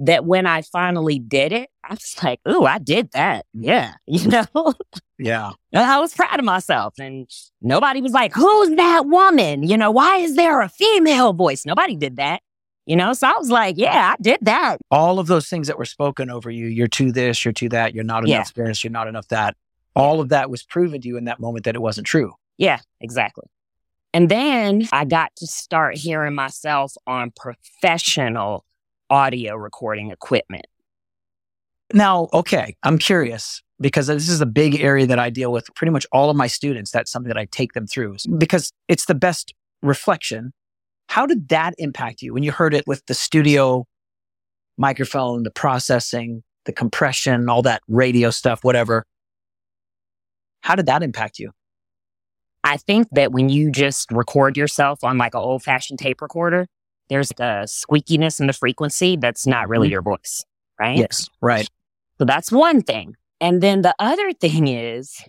that 0.00 0.24
when 0.24 0.44
I 0.46 0.62
finally 0.62 1.18
did 1.20 1.52
it, 1.52 1.70
I 1.84 1.90
was 1.94 2.16
like, 2.22 2.40
ooh, 2.48 2.64
I 2.64 2.78
did 2.78 3.10
that. 3.12 3.46
Yeah. 3.54 3.92
You 4.06 4.28
know, 4.28 4.74
Yeah. 5.18 5.52
I 5.72 6.00
was 6.00 6.12
proud 6.14 6.38
of 6.38 6.44
myself. 6.44 6.94
And 6.98 7.30
nobody 7.62 8.02
was 8.02 8.12
like, 8.12 8.32
who's 8.34 8.70
that 8.76 9.06
woman? 9.06 9.62
You 9.62 9.76
know, 9.76 9.90
why 9.92 10.16
is 10.18 10.34
there 10.36 10.60
a 10.60 10.68
female 10.68 11.32
voice? 11.32 11.64
Nobody 11.64 11.94
did 11.96 12.16
that. 12.16 12.40
You 12.86 12.96
know, 12.96 13.12
so 13.14 13.28
I 13.28 13.32
was 13.38 13.50
like, 13.50 13.76
yeah, 13.78 14.14
I 14.18 14.22
did 14.22 14.40
that. 14.42 14.78
All 14.90 15.18
of 15.18 15.26
those 15.26 15.48
things 15.48 15.68
that 15.68 15.78
were 15.78 15.86
spoken 15.86 16.28
over 16.28 16.50
you, 16.50 16.66
you're 16.66 16.86
too 16.88 17.12
this, 17.12 17.42
you're 17.44 17.52
too 17.54 17.70
that, 17.70 17.94
you're 17.94 18.04
not 18.04 18.26
Yeah. 18.26 18.36
enough 18.36 18.52
this, 18.52 18.84
you're 18.84 18.90
not 18.90 19.08
enough 19.08 19.28
that. 19.28 19.56
All 19.96 20.20
of 20.20 20.28
that 20.30 20.50
was 20.50 20.62
proven 20.64 21.00
to 21.00 21.08
you 21.08 21.16
in 21.16 21.24
that 21.24 21.40
moment 21.40 21.64
that 21.64 21.76
it 21.76 21.80
wasn't 21.80 22.06
true. 22.06 22.34
Yeah, 22.58 22.80
exactly. 23.00 23.44
And 24.14 24.28
then 24.28 24.86
I 24.92 25.04
got 25.04 25.34
to 25.38 25.46
start 25.48 25.96
hearing 25.96 26.36
myself 26.36 26.94
on 27.04 27.32
professional 27.32 28.64
audio 29.10 29.56
recording 29.56 30.12
equipment. 30.12 30.66
Now, 31.92 32.28
okay, 32.32 32.76
I'm 32.84 32.96
curious 32.96 33.60
because 33.80 34.06
this 34.06 34.28
is 34.28 34.40
a 34.40 34.46
big 34.46 34.80
area 34.80 35.04
that 35.08 35.18
I 35.18 35.30
deal 35.30 35.50
with 35.50 35.66
pretty 35.74 35.90
much 35.90 36.06
all 36.12 36.30
of 36.30 36.36
my 36.36 36.46
students. 36.46 36.92
That's 36.92 37.10
something 37.10 37.28
that 37.28 37.36
I 37.36 37.46
take 37.46 37.72
them 37.72 37.88
through 37.88 38.16
because 38.38 38.72
it's 38.86 39.06
the 39.06 39.16
best 39.16 39.52
reflection. 39.82 40.52
How 41.08 41.26
did 41.26 41.48
that 41.48 41.74
impact 41.78 42.22
you 42.22 42.32
when 42.32 42.44
you 42.44 42.52
heard 42.52 42.72
it 42.72 42.86
with 42.86 43.04
the 43.06 43.14
studio 43.14 43.84
microphone, 44.78 45.42
the 45.42 45.50
processing, 45.50 46.44
the 46.66 46.72
compression, 46.72 47.48
all 47.48 47.62
that 47.62 47.82
radio 47.88 48.30
stuff, 48.30 48.62
whatever? 48.62 49.04
How 50.60 50.76
did 50.76 50.86
that 50.86 51.02
impact 51.02 51.40
you? 51.40 51.50
I 52.64 52.78
think 52.78 53.08
that 53.12 53.30
when 53.30 53.50
you 53.50 53.70
just 53.70 54.10
record 54.10 54.56
yourself 54.56 55.04
on 55.04 55.18
like 55.18 55.34
an 55.34 55.40
old 55.40 55.62
fashioned 55.62 55.98
tape 55.98 56.22
recorder, 56.22 56.66
there's 57.10 57.28
the 57.36 57.66
squeakiness 57.68 58.40
in 58.40 58.46
the 58.46 58.52
frequency 58.54 59.16
that's 59.16 59.46
not 59.46 59.68
really 59.68 59.88
Mhm. 59.88 59.92
your 59.92 60.02
voice, 60.02 60.44
right? 60.80 60.96
Yes, 60.98 61.28
right. 61.42 61.68
So 62.18 62.24
that's 62.24 62.50
one 62.50 62.80
thing. 62.82 63.16
And 63.40 63.62
then 63.62 63.82
the 63.82 63.94
other 63.98 64.32
thing 64.32 64.68
is 64.68 65.22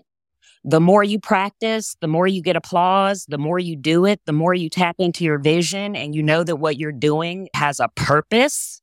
the 0.64 0.80
more 0.80 1.04
you 1.04 1.20
practice, 1.20 1.98
the 2.00 2.08
more 2.08 2.26
you 2.26 2.42
get 2.42 2.56
applause, 2.56 3.26
the 3.28 3.38
more 3.38 3.60
you 3.60 3.76
do 3.76 4.06
it, 4.06 4.22
the 4.26 4.32
more 4.34 4.54
you 4.54 4.70
tap 4.70 4.96
into 4.98 5.26
your 5.26 5.38
vision 5.38 5.96
and 5.96 6.16
you 6.16 6.24
know 6.24 6.44
that 6.44 6.56
what 6.56 6.78
you're 6.78 6.92
doing 6.94 7.50
has 7.54 7.80
a 7.82 7.90
purpose, 7.90 8.82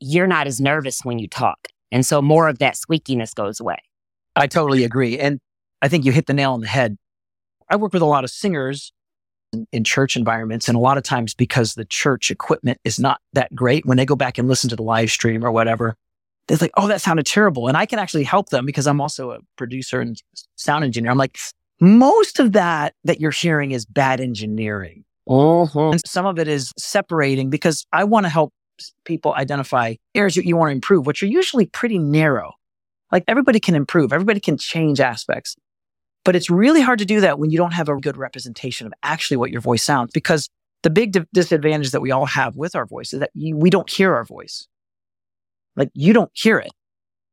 you're 0.00 0.28
not 0.28 0.46
as 0.46 0.60
nervous 0.60 1.00
when 1.04 1.18
you 1.18 1.26
talk. 1.28 1.68
And 1.90 2.06
so 2.06 2.22
more 2.22 2.48
of 2.48 2.58
that 2.58 2.74
squeakiness 2.74 3.34
goes 3.34 3.58
away. 3.58 3.78
I 4.36 4.46
totally 4.46 4.84
agree. 4.84 5.18
And 5.18 5.40
I 5.82 5.88
think 5.88 6.04
you 6.04 6.12
hit 6.12 6.26
the 6.26 6.34
nail 6.34 6.52
on 6.52 6.60
the 6.60 6.66
head. 6.66 6.96
I 7.70 7.76
work 7.76 7.92
with 7.92 8.02
a 8.02 8.06
lot 8.06 8.24
of 8.24 8.30
singers 8.30 8.92
in, 9.52 9.66
in 9.72 9.84
church 9.84 10.16
environments, 10.16 10.68
and 10.68 10.76
a 10.76 10.80
lot 10.80 10.96
of 10.98 11.04
times 11.04 11.34
because 11.34 11.74
the 11.74 11.84
church 11.84 12.30
equipment 12.30 12.78
is 12.84 12.98
not 12.98 13.20
that 13.34 13.54
great, 13.54 13.86
when 13.86 13.96
they 13.96 14.06
go 14.06 14.16
back 14.16 14.38
and 14.38 14.48
listen 14.48 14.70
to 14.70 14.76
the 14.76 14.82
live 14.82 15.10
stream 15.10 15.44
or 15.44 15.52
whatever, 15.52 15.94
they're 16.46 16.58
like, 16.58 16.72
oh, 16.76 16.88
that 16.88 17.00
sounded 17.00 17.26
terrible. 17.26 17.68
And 17.68 17.76
I 17.76 17.86
can 17.86 17.98
actually 17.98 18.24
help 18.24 18.48
them 18.48 18.64
because 18.66 18.86
I'm 18.86 19.00
also 19.00 19.32
a 19.32 19.38
producer 19.56 20.00
and 20.00 20.20
sound 20.56 20.84
engineer. 20.84 21.10
I'm 21.10 21.18
like, 21.18 21.38
most 21.80 22.40
of 22.40 22.52
that 22.52 22.94
that 23.04 23.20
you're 23.20 23.30
hearing 23.30 23.70
is 23.70 23.84
bad 23.84 24.20
engineering. 24.20 25.04
Mhm. 25.28 25.92
And 25.92 26.06
some 26.06 26.24
of 26.24 26.38
it 26.38 26.48
is 26.48 26.72
separating 26.78 27.50
because 27.50 27.86
I 27.92 28.04
want 28.04 28.24
to 28.24 28.30
help 28.30 28.52
people 29.04 29.34
identify 29.34 29.94
areas 30.14 30.36
that 30.36 30.46
you 30.46 30.56
want 30.56 30.70
to 30.70 30.72
improve, 30.72 31.06
which 31.06 31.22
are 31.22 31.26
usually 31.26 31.66
pretty 31.66 31.98
narrow. 31.98 32.52
Like 33.12 33.24
everybody 33.28 33.60
can 33.60 33.74
improve, 33.74 34.12
everybody 34.12 34.40
can 34.40 34.56
change 34.56 35.00
aspects. 35.00 35.54
But 36.28 36.36
it's 36.36 36.50
really 36.50 36.82
hard 36.82 36.98
to 36.98 37.06
do 37.06 37.22
that 37.22 37.38
when 37.38 37.48
you 37.48 37.56
don't 37.56 37.72
have 37.72 37.88
a 37.88 37.96
good 37.96 38.18
representation 38.18 38.86
of 38.86 38.92
actually 39.02 39.38
what 39.38 39.50
your 39.50 39.62
voice 39.62 39.82
sounds 39.82 40.10
because 40.12 40.50
the 40.82 40.90
big 40.90 41.12
di- 41.12 41.24
disadvantage 41.32 41.92
that 41.92 42.02
we 42.02 42.10
all 42.10 42.26
have 42.26 42.54
with 42.54 42.76
our 42.76 42.84
voice 42.84 43.14
is 43.14 43.20
that 43.20 43.30
you, 43.32 43.56
we 43.56 43.70
don't 43.70 43.88
hear 43.88 44.14
our 44.14 44.26
voice. 44.26 44.68
Like 45.74 45.88
you 45.94 46.12
don't 46.12 46.30
hear 46.34 46.58
it. 46.58 46.70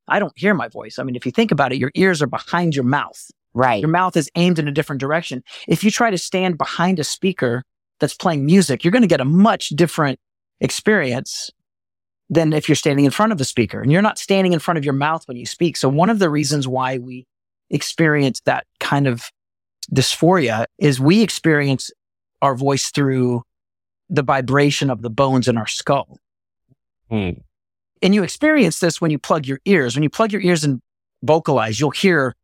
I 0.08 0.20
don't 0.20 0.32
hear 0.38 0.54
my 0.54 0.70
voice. 0.70 0.98
I 0.98 1.04
mean, 1.04 1.18
if 1.18 1.26
you 1.26 1.34
think 1.34 1.52
about 1.52 1.74
it, 1.74 1.78
your 1.78 1.92
ears 1.94 2.22
are 2.22 2.28
behind 2.28 2.74
your 2.74 2.86
mouth, 2.86 3.22
Right. 3.54 3.82
Your 3.82 3.90
mouth 3.90 4.16
is 4.16 4.30
aimed 4.36 4.60
in 4.60 4.68
a 4.70 4.72
different 4.72 5.02
direction. 5.02 5.44
If 5.68 5.84
you 5.84 5.92
try 5.92 6.10
to 6.10 6.18
stand 6.18 6.58
behind 6.58 6.98
a 6.98 7.04
speaker 7.04 7.64
that's 8.00 8.16
playing 8.16 8.46
music, 8.46 8.86
you're 8.86 8.94
going 8.94 9.02
to 9.02 9.10
get 9.10 9.20
a 9.20 9.26
much 9.26 9.72
different 9.72 10.20
experience 10.62 11.52
than 12.30 12.54
if 12.54 12.70
you're 12.70 12.78
standing 12.78 13.04
in 13.04 13.12
front 13.12 13.34
of 13.34 13.42
a 13.42 13.46
speaker 13.46 13.82
and 13.82 13.92
you're 13.92 14.02
not 14.02 14.20
standing 14.20 14.54
in 14.54 14.60
front 14.60 14.78
of 14.78 14.86
your 14.86 14.94
mouth 14.94 15.28
when 15.28 15.36
you 15.36 15.46
speak. 15.46 15.76
So 15.76 15.90
one 15.90 16.10
of 16.10 16.20
the 16.20 16.30
reasons 16.30 16.66
why 16.66 16.98
we 16.98 17.26
experience 17.70 18.42
that 18.46 18.66
kind 18.80 19.08
of 19.08 19.30
dysphoria 19.94 20.66
is 20.78 21.00
we 21.00 21.22
experience 21.22 21.92
our 22.42 22.56
voice 22.56 22.90
through 22.90 23.44
the 24.10 24.24
vibration 24.24 24.90
of 24.90 25.02
the 25.02 25.10
bones 25.10 25.48
in 25.48 25.58
our 25.58 25.68
skull. 25.68 26.20
Hmm. 27.10 27.32
And 28.02 28.14
you 28.14 28.24
experience 28.24 28.80
this 28.80 29.02
when 29.02 29.12
you 29.12 29.18
plug 29.18 29.48
your 29.48 29.60
ears. 29.66 29.96
When 29.96 30.04
you 30.04 30.10
plug 30.10 30.32
your 30.32 30.42
ears 30.42 30.64
and 30.64 30.82
vocalize, 31.24 31.80
you'll 31.80 31.92
hear 31.92 32.36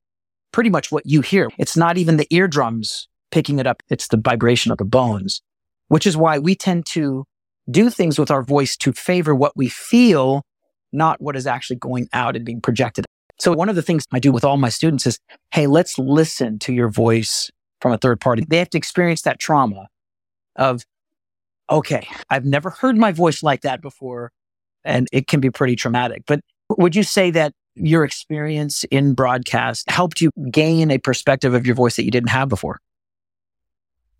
pretty 0.51 0.69
much 0.69 0.91
what 0.91 1.05
you 1.05 1.21
hear. 1.21 1.49
It's 1.57 1.77
not 1.77 1.97
even 1.97 2.17
the 2.17 2.27
eardrums 2.33 3.07
picking 3.31 3.59
it 3.59 3.67
up. 3.67 3.83
It's 3.89 4.07
the 4.07 4.17
vibration 4.17 4.71
of 4.71 4.77
the 4.77 4.85
bones, 4.85 5.41
which 5.87 6.07
is 6.07 6.17
why 6.17 6.39
we 6.39 6.55
tend 6.55 6.85
to 6.87 7.25
do 7.69 7.89
things 7.89 8.17
with 8.17 8.31
our 8.31 8.43
voice 8.43 8.75
to 8.77 8.91
favor 8.91 9.35
what 9.35 9.55
we 9.55 9.69
feel, 9.69 10.43
not 10.91 11.21
what 11.21 11.35
is 11.35 11.47
actually 11.47 11.77
going 11.77 12.09
out 12.11 12.35
and 12.35 12.45
being 12.45 12.61
projected. 12.61 13.05
So 13.41 13.53
one 13.53 13.69
of 13.69 13.75
the 13.75 13.81
things 13.81 14.05
I 14.11 14.19
do 14.19 14.31
with 14.31 14.45
all 14.45 14.57
my 14.57 14.69
students 14.69 15.07
is, 15.07 15.17
Hey, 15.51 15.65
let's 15.65 15.97
listen 15.97 16.59
to 16.59 16.71
your 16.71 16.89
voice 16.89 17.49
from 17.79 17.91
a 17.91 17.97
third 17.97 18.21
party. 18.21 18.45
They 18.47 18.59
have 18.59 18.69
to 18.69 18.77
experience 18.77 19.23
that 19.23 19.39
trauma 19.39 19.87
of, 20.57 20.85
okay, 21.67 22.07
I've 22.29 22.45
never 22.45 22.69
heard 22.69 22.97
my 22.97 23.11
voice 23.11 23.41
like 23.41 23.61
that 23.61 23.81
before. 23.81 24.31
And 24.83 25.07
it 25.11 25.25
can 25.25 25.39
be 25.39 25.49
pretty 25.49 25.75
traumatic. 25.75 26.21
But 26.27 26.41
would 26.69 26.95
you 26.95 27.01
say 27.01 27.31
that 27.31 27.53
your 27.73 28.03
experience 28.03 28.83
in 28.91 29.15
broadcast 29.15 29.89
helped 29.89 30.21
you 30.21 30.29
gain 30.51 30.91
a 30.91 30.99
perspective 30.99 31.55
of 31.55 31.65
your 31.65 31.73
voice 31.73 31.95
that 31.95 32.05
you 32.05 32.11
didn't 32.11 32.29
have 32.29 32.47
before? 32.47 32.79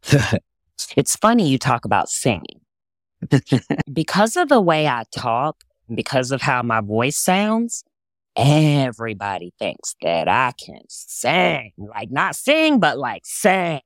it's 0.97 1.15
funny 1.15 1.47
you 1.47 1.59
talk 1.59 1.85
about 1.85 2.09
singing. 2.09 2.61
because 3.93 4.35
of 4.35 4.49
the 4.49 4.61
way 4.61 4.87
I 4.87 5.03
talk, 5.15 5.63
because 5.93 6.31
of 6.31 6.41
how 6.41 6.63
my 6.63 6.81
voice 6.81 7.17
sounds, 7.17 7.83
everybody 8.35 9.53
thinks 9.59 9.95
that 10.01 10.27
I 10.27 10.53
can 10.63 10.81
sing. 10.87 11.71
Like 11.77 12.11
not 12.11 12.35
sing, 12.35 12.79
but 12.79 12.97
like 12.97 13.21
sing. 13.25 13.81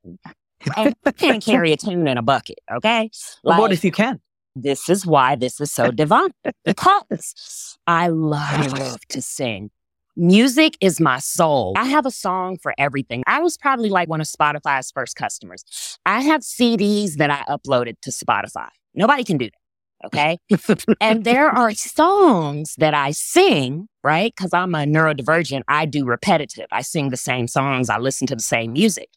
And 0.78 0.96
I 1.06 1.12
can't 1.12 1.44
carry 1.46 1.72
a 1.72 1.78
tune 1.78 2.08
in 2.08 2.18
a 2.18 2.22
bucket, 2.22 2.60
okay? 2.72 3.10
Well, 3.44 3.60
what 3.60 3.72
if 3.72 3.84
you 3.84 3.92
can? 3.92 4.20
this 4.56 4.90
is 4.90 5.06
why 5.06 5.36
this 5.36 5.60
is 5.60 5.72
so 5.72 5.92
divine 6.04 6.32
because 6.64 7.78
I 7.88 8.08
love 8.08 9.00
to 9.10 9.22
sing. 9.22 9.70
Music 10.18 10.78
is 10.80 11.02
my 11.02 11.20
soul. 11.20 11.74
I 11.76 11.86
have 11.86 12.06
a 12.06 12.12
song 12.12 12.58
for 12.62 12.74
everything. 12.78 13.24
I 13.28 13.42
was 13.42 13.58
probably 13.58 13.90
like 13.90 14.08
one 14.08 14.22
of 14.22 14.28
Spotify's 14.28 14.90
first 14.90 15.18
customers. 15.18 15.66
I 16.06 16.22
have 16.22 16.40
CDs 16.40 17.16
that 17.16 17.30
I 17.30 17.44
uploaded 17.50 17.96
to 18.04 18.12
Spotify. 18.12 18.70
Nobody 18.94 19.26
can 19.26 19.38
do 19.38 19.48
that. 19.48 19.65
Okay. 20.04 20.38
and 21.02 21.24
there 21.24 21.50
are 21.50 21.74
songs 21.74 22.76
that 22.78 22.94
I 22.94 23.12
sing, 23.12 23.88
right? 24.04 24.34
Because 24.36 24.54
I'm 24.54 24.76
a 24.76 24.80
neurodivergent. 24.80 25.62
I 25.68 25.86
do 25.86 26.06
repetitive. 26.06 26.68
I 26.72 26.82
sing 26.82 27.10
the 27.10 27.18
same 27.18 27.48
songs. 27.48 27.90
I 27.90 27.98
listen 27.98 28.28
to 28.28 28.36
the 28.36 28.42
same 28.42 28.74
music. 28.74 29.10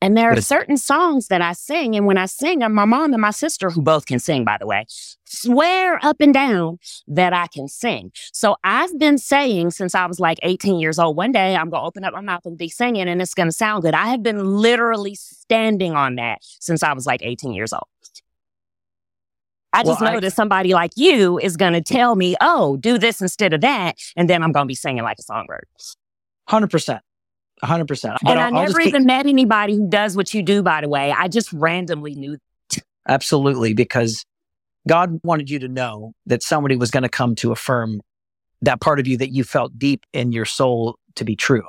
And 0.00 0.16
there 0.16 0.32
are 0.32 0.40
certain 0.40 0.76
songs 0.76 1.28
that 1.28 1.42
I 1.42 1.52
sing. 1.52 1.96
And 1.96 2.06
when 2.06 2.16
I 2.16 2.26
sing, 2.26 2.62
and 2.62 2.74
my 2.74 2.84
mom 2.84 3.12
and 3.12 3.20
my 3.20 3.30
sister, 3.30 3.70
who 3.70 3.82
both 3.82 4.06
can 4.06 4.18
sing, 4.18 4.44
by 4.44 4.56
the 4.58 4.66
way, 4.66 4.86
swear 5.24 5.98
up 6.04 6.20
and 6.20 6.32
down 6.32 6.78
that 7.08 7.32
I 7.32 7.46
can 7.48 7.68
sing. 7.68 8.12
So 8.32 8.56
I've 8.62 8.96
been 8.98 9.18
saying 9.18 9.72
since 9.72 9.94
I 9.94 10.06
was 10.06 10.20
like 10.20 10.38
18 10.42 10.78
years 10.78 10.98
old, 10.98 11.16
one 11.16 11.32
day 11.32 11.56
I'm 11.56 11.70
going 11.70 11.82
to 11.82 11.86
open 11.86 12.04
up 12.04 12.12
my 12.12 12.20
mouth 12.20 12.44
and 12.44 12.56
be 12.56 12.68
singing 12.68 13.08
and 13.08 13.20
it's 13.20 13.34
going 13.34 13.48
to 13.48 13.52
sound 13.52 13.82
good. 13.82 13.94
I 13.94 14.08
have 14.08 14.22
been 14.22 14.44
literally 14.44 15.14
standing 15.14 15.94
on 15.94 16.16
that 16.16 16.38
since 16.60 16.82
I 16.82 16.92
was 16.92 17.06
like 17.06 17.20
18 17.22 17.52
years 17.52 17.72
old. 17.72 17.84
I 19.72 19.84
just 19.84 20.00
Well, 20.00 20.10
know 20.12 20.16
I- 20.16 20.20
that 20.20 20.32
somebody 20.32 20.74
like 20.74 20.92
you 20.96 21.38
is 21.38 21.56
going 21.56 21.74
to 21.74 21.80
tell 21.80 22.16
me, 22.16 22.34
oh, 22.40 22.76
do 22.78 22.98
this 22.98 23.20
instead 23.20 23.52
of 23.52 23.60
that. 23.60 23.96
And 24.16 24.28
then 24.28 24.42
I'm 24.42 24.52
going 24.52 24.64
to 24.64 24.68
be 24.68 24.74
singing 24.74 25.02
like 25.04 25.18
a 25.18 25.22
songbird. 25.22 25.66
100%. 26.48 27.00
100%. 27.62 28.16
But 28.22 28.30
and 28.30 28.40
I 28.40 28.46
I'll- 28.46 28.56
I'll 28.56 28.62
never 28.66 28.78
keep- 28.78 28.88
even 28.88 29.04
met 29.06 29.26
anybody 29.26 29.76
who 29.76 29.88
does 29.88 30.16
what 30.16 30.32
you 30.34 30.42
do, 30.42 30.62
by 30.62 30.80
the 30.80 30.88
way. 30.88 31.12
I 31.12 31.28
just 31.28 31.52
randomly 31.52 32.14
knew. 32.14 32.36
That. 32.70 32.82
Absolutely, 33.08 33.74
because 33.74 34.24
God 34.88 35.20
wanted 35.22 35.50
you 35.50 35.58
to 35.60 35.68
know 35.68 36.12
that 36.26 36.42
somebody 36.42 36.76
was 36.76 36.90
going 36.90 37.02
to 37.02 37.08
come 37.08 37.34
to 37.36 37.52
affirm 37.52 38.00
that 38.62 38.80
part 38.80 38.98
of 38.98 39.06
you 39.06 39.16
that 39.18 39.32
you 39.32 39.44
felt 39.44 39.78
deep 39.78 40.02
in 40.12 40.32
your 40.32 40.44
soul 40.44 40.98
to 41.16 41.24
be 41.24 41.36
true. 41.36 41.66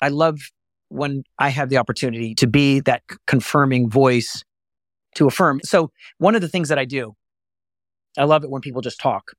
I 0.00 0.08
love 0.08 0.38
when 0.88 1.24
I 1.38 1.48
have 1.48 1.68
the 1.70 1.78
opportunity 1.78 2.34
to 2.36 2.46
be 2.46 2.80
that 2.80 3.02
confirming 3.26 3.90
voice 3.90 4.42
to 5.16 5.26
affirm. 5.26 5.60
So, 5.64 5.90
one 6.18 6.34
of 6.34 6.40
the 6.40 6.48
things 6.48 6.68
that 6.68 6.78
I 6.78 6.84
do, 6.84 7.14
I 8.16 8.24
love 8.24 8.44
it 8.44 8.50
when 8.50 8.62
people 8.62 8.80
just 8.80 9.00
talk 9.00 9.32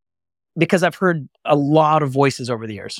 because 0.58 0.84
I've 0.84 0.96
heard 0.96 1.28
a 1.46 1.56
lot 1.56 2.04
of 2.04 2.12
voices 2.12 2.50
over 2.50 2.68
the 2.68 2.74
years. 2.74 3.00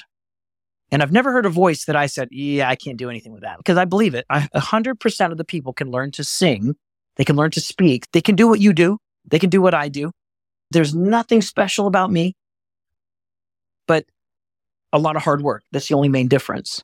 And 0.90 1.04
I've 1.04 1.12
never 1.12 1.34
heard 1.34 1.46
a 1.46 1.50
voice 1.50 1.84
that 1.86 1.98
I 1.98 2.06
said, 2.06 2.30
yeah, 2.32 2.70
I 2.70 2.76
can't 2.76 2.98
do 2.98 3.10
anything 3.10 3.34
with 3.34 3.42
that 3.42 3.58
because 3.58 3.78
I 3.78 3.84
believe 3.84 4.16
it. 4.16 4.26
I, 4.30 4.48
100% 4.56 5.32
of 5.32 5.38
the 5.38 5.44
people 5.44 5.74
can 5.74 5.92
learn 5.92 6.12
to 6.12 6.24
sing 6.24 6.76
they 7.18 7.26
can 7.26 7.36
learn 7.36 7.52
to 7.52 7.62
speak. 7.62 8.10
They 8.14 8.22
can 8.22 8.36
do 8.36 8.48
what 8.48 8.60
you 8.60 8.74
do. 8.74 9.00
They 9.30 9.40
can 9.40 9.50
do 9.50 9.62
what 9.62 9.74
I 9.74 9.90
do. 9.90 10.12
There's 10.72 10.96
nothing 10.96 11.42
special 11.42 11.88
about 11.88 12.12
me, 12.12 12.36
but 13.88 14.06
a 14.94 15.00
lot 15.00 15.16
of 15.16 15.24
hard 15.24 15.42
work. 15.42 15.64
That's 15.72 15.88
the 15.88 15.96
only 15.96 16.10
main 16.10 16.28
difference. 16.28 16.84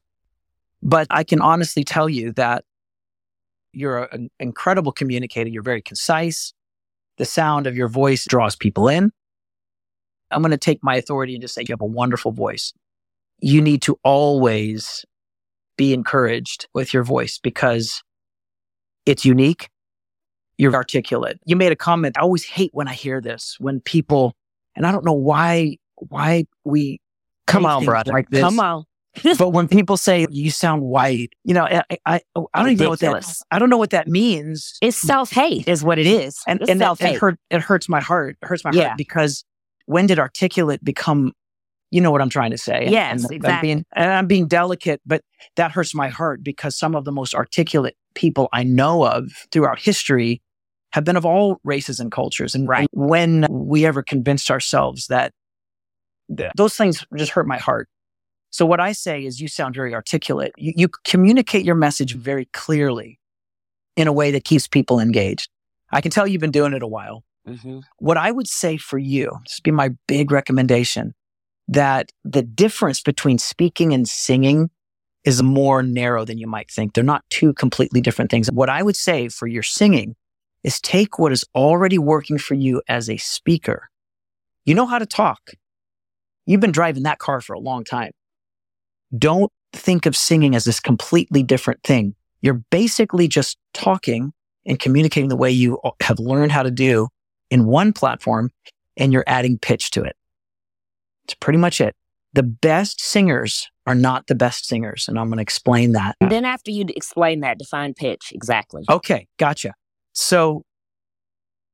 But 0.81 1.07
I 1.09 1.23
can 1.23 1.39
honestly 1.39 1.83
tell 1.83 2.09
you 2.09 2.33
that 2.33 2.65
you're 3.73 4.05
an 4.05 4.29
incredible 4.39 4.91
communicator. 4.91 5.49
You're 5.49 5.63
very 5.63 5.81
concise. 5.81 6.53
The 7.17 7.25
sound 7.25 7.67
of 7.67 7.75
your 7.75 7.87
voice 7.87 8.25
draws 8.25 8.55
people 8.55 8.87
in. 8.87 9.11
I'm 10.31 10.41
going 10.41 10.51
to 10.51 10.57
take 10.57 10.79
my 10.81 10.95
authority 10.95 11.33
and 11.35 11.41
just 11.41 11.53
say 11.53 11.61
you 11.61 11.73
have 11.73 11.81
a 11.81 11.85
wonderful 11.85 12.31
voice. 12.31 12.73
You 13.39 13.61
need 13.61 13.81
to 13.83 13.99
always 14.03 15.05
be 15.77 15.93
encouraged 15.93 16.67
with 16.73 16.93
your 16.93 17.03
voice 17.03 17.39
because 17.39 18.03
it's 19.05 19.25
unique 19.25 19.69
you're 20.57 20.73
articulate. 20.75 21.39
You 21.45 21.55
made 21.55 21.71
a 21.71 21.75
comment. 21.75 22.17
I 22.17 22.21
always 22.21 22.43
hate 22.43 22.71
when 22.73 22.87
I 22.87 22.93
hear 22.93 23.21
this, 23.21 23.57
when 23.59 23.79
people, 23.81 24.35
and 24.75 24.85
I 24.85 24.91
don't 24.91 25.05
know 25.05 25.13
why, 25.13 25.77
why 25.95 26.45
we 26.63 26.99
Come 27.47 27.65
on, 27.65 27.85
brother. 27.85 28.11
like 28.11 28.29
this, 28.29 28.41
Come 28.41 28.59
on. 28.59 28.85
but 29.37 29.49
when 29.49 29.67
people 29.67 29.97
say 29.97 30.25
you 30.29 30.49
sound 30.49 30.81
white, 30.81 31.33
you 31.43 31.53
know, 31.53 31.63
I, 31.63 31.83
I, 31.89 31.97
I 32.05 32.21
oh, 32.35 32.47
don't 32.55 32.69
even 32.71 32.85
know 32.85 32.89
what 32.89 32.99
that, 32.99 33.43
I 33.51 33.59
don't 33.59 33.69
know 33.69 33.77
what 33.77 33.91
that 33.91 34.07
means. 34.07 34.77
It's 34.81 34.97
self 34.97 35.31
hate, 35.31 35.67
is 35.67 35.83
what 35.83 35.99
it 35.99 36.07
is. 36.07 36.39
And, 36.47 36.61
it's 36.61 36.69
and 36.69 36.81
that, 36.81 36.85
self 36.85 37.01
it, 37.01 37.07
hate. 37.09 37.19
hurt, 37.19 37.39
it 37.49 37.61
hurts 37.61 37.87
my 37.87 38.01
heart. 38.01 38.37
It 38.41 38.47
hurts 38.47 38.63
my 38.63 38.71
Yeah. 38.71 38.87
heart 38.87 38.97
because 38.97 39.43
when 39.85 40.07
did 40.07 40.17
articulate 40.17 40.83
become, 40.83 41.33
you 41.91 42.01
know 42.01 42.11
what 42.11 42.21
I'm 42.21 42.29
trying 42.29 42.51
to 42.51 42.57
say? 42.57 42.87
Yes, 42.89 43.11
and, 43.11 43.25
I'm 43.25 43.35
exactly. 43.35 43.67
being, 43.67 43.85
and 43.95 44.11
I'm 44.11 44.27
being 44.27 44.47
delicate, 44.47 45.01
but 45.05 45.21
that 45.57 45.71
hurts 45.71 45.93
my 45.93 46.07
heart 46.07 46.43
because 46.43 46.75
some 46.75 46.95
of 46.95 47.05
the 47.05 47.11
most 47.11 47.35
articulate 47.35 47.95
people 48.15 48.49
I 48.51 48.63
know 48.63 49.05
of 49.05 49.31
throughout 49.51 49.79
history 49.79 50.41
have 50.93 51.03
been 51.03 51.17
of 51.17 51.25
all 51.25 51.59
races 51.63 51.99
and 51.99 52.11
cultures. 52.11 52.55
And 52.55 52.67
Right. 52.67 52.87
when 52.93 53.45
we 53.49 53.85
ever 53.85 54.01
convinced 54.01 54.49
ourselves 54.49 55.07
that 55.07 55.33
th- 56.35 56.51
those 56.55 56.75
things 56.75 57.05
just 57.17 57.31
hurt 57.31 57.47
my 57.47 57.57
heart. 57.57 57.89
So 58.53 58.67
what 58.67 58.79
I 58.79 58.91
say 58.91 59.25
is 59.25 59.41
you 59.41 59.47
sound 59.47 59.73
very 59.73 59.95
articulate. 59.95 60.53
You, 60.57 60.73
you 60.77 60.87
communicate 61.05 61.65
your 61.65 61.73
message 61.73 62.13
very 62.13 62.45
clearly 62.53 63.19
in 63.97 64.07
a 64.07 64.13
way 64.13 64.29
that 64.29 64.43
keeps 64.43 64.67
people 64.67 64.99
engaged. 64.99 65.49
I 65.91 66.01
can 66.01 66.11
tell 66.11 66.27
you've 66.27 66.39
been 66.39 66.51
doing 66.51 66.73
it 66.73 66.83
a 66.83 66.87
while 66.87 67.23
Mhm. 67.47 67.83
what 67.97 68.15
I 68.15 68.31
would 68.31 68.47
say 68.47 68.77
for 68.77 68.97
you, 68.97 69.25
this 69.43 69.57
would 69.57 69.63
be 69.63 69.71
my 69.71 69.89
big 70.07 70.31
recommendation, 70.31 71.13
that 71.67 72.11
the 72.23 72.41
difference 72.41 73.01
between 73.01 73.37
speaking 73.37 73.91
and 73.93 74.07
singing 74.07 74.69
is 75.25 75.43
more 75.43 75.83
narrow 75.83 76.23
than 76.23 76.37
you 76.37 76.47
might 76.47 76.71
think. 76.71 76.93
They're 76.93 77.03
not 77.03 77.25
two 77.29 77.53
completely 77.53 77.99
different 78.01 78.31
things. 78.31 78.49
What 78.51 78.69
I 78.69 78.81
would 78.81 78.95
say 78.95 79.27
for 79.29 79.47
your 79.47 79.63
singing 79.63 80.15
is 80.63 80.79
take 80.79 81.19
what 81.19 81.33
is 81.33 81.43
already 81.53 81.97
working 81.97 82.37
for 82.37 82.53
you 82.53 82.81
as 82.87 83.09
a 83.09 83.17
speaker. 83.17 83.89
You 84.63 84.75
know 84.75 84.85
how 84.85 84.99
to 84.99 85.05
talk. 85.05 85.41
You've 86.45 86.61
been 86.61 86.71
driving 86.71 87.03
that 87.03 87.19
car 87.19 87.41
for 87.41 87.53
a 87.53 87.59
long 87.59 87.83
time. 87.83 88.11
Don't 89.17 89.51
think 89.73 90.05
of 90.05 90.15
singing 90.15 90.55
as 90.55 90.65
this 90.65 90.79
completely 90.79 91.43
different 91.43 91.83
thing. 91.83 92.15
You're 92.41 92.61
basically 92.71 93.27
just 93.27 93.57
talking 93.73 94.33
and 94.65 94.79
communicating 94.79 95.29
the 95.29 95.35
way 95.35 95.51
you 95.51 95.79
have 96.01 96.19
learned 96.19 96.51
how 96.51 96.63
to 96.63 96.71
do 96.71 97.07
in 97.49 97.65
one 97.65 97.93
platform 97.93 98.49
and 98.97 99.11
you're 99.11 99.23
adding 99.27 99.57
pitch 99.57 99.91
to 99.91 100.03
it. 100.03 100.15
It's 101.25 101.35
pretty 101.35 101.59
much 101.59 101.81
it. 101.81 101.95
The 102.33 102.43
best 102.43 103.01
singers 103.01 103.69
are 103.85 103.95
not 103.95 104.27
the 104.27 104.35
best 104.35 104.65
singers. 104.65 105.07
And 105.07 105.19
I'm 105.19 105.27
going 105.27 105.37
to 105.37 105.43
explain 105.43 105.91
that. 105.93 106.15
And 106.19 106.31
then 106.31 106.45
after 106.45 106.71
you 106.71 106.85
explain 106.89 107.41
that, 107.41 107.59
define 107.59 107.93
pitch 107.93 108.31
exactly. 108.33 108.83
Okay, 108.89 109.27
gotcha. 109.37 109.73
So 110.13 110.63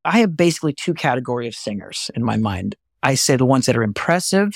I 0.04 0.20
have 0.20 0.36
basically 0.36 0.74
two 0.74 0.94
category 0.94 1.48
of 1.48 1.56
singers 1.56 2.10
in 2.16 2.24
my 2.24 2.38
mind. 2.38 2.76
I 3.04 3.16
say 3.16 3.36
the 3.36 3.46
ones 3.46 3.66
that 3.68 3.78
are 3.78 3.84
impressive 3.84 4.52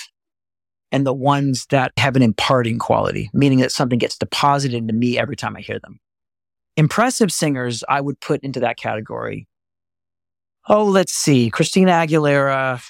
and 0.94 1.06
the 1.06 1.14
ones 1.14 1.66
that 1.72 1.92
have 1.98 2.16
an 2.16 2.22
imparting 2.22 2.78
quality, 2.80 3.30
meaning 3.34 3.60
that 3.60 3.72
something 3.72 3.98
gets 4.00 4.18
deposited 4.18 4.78
into 4.78 4.94
me 4.94 5.18
every 5.18 5.36
time 5.36 5.58
I 5.58 5.62
hear 5.62 5.80
them. 5.80 6.00
Impressive 6.78 7.32
singers, 7.32 7.84
I 7.90 8.00
would 8.00 8.20
put 8.22 8.42
into 8.42 8.60
that 8.62 8.78
category. 8.78 9.48
Oh, 10.70 10.86
let's 10.86 11.12
see. 11.12 11.50
Christina 11.50 11.92
Aguilera, 11.92 12.82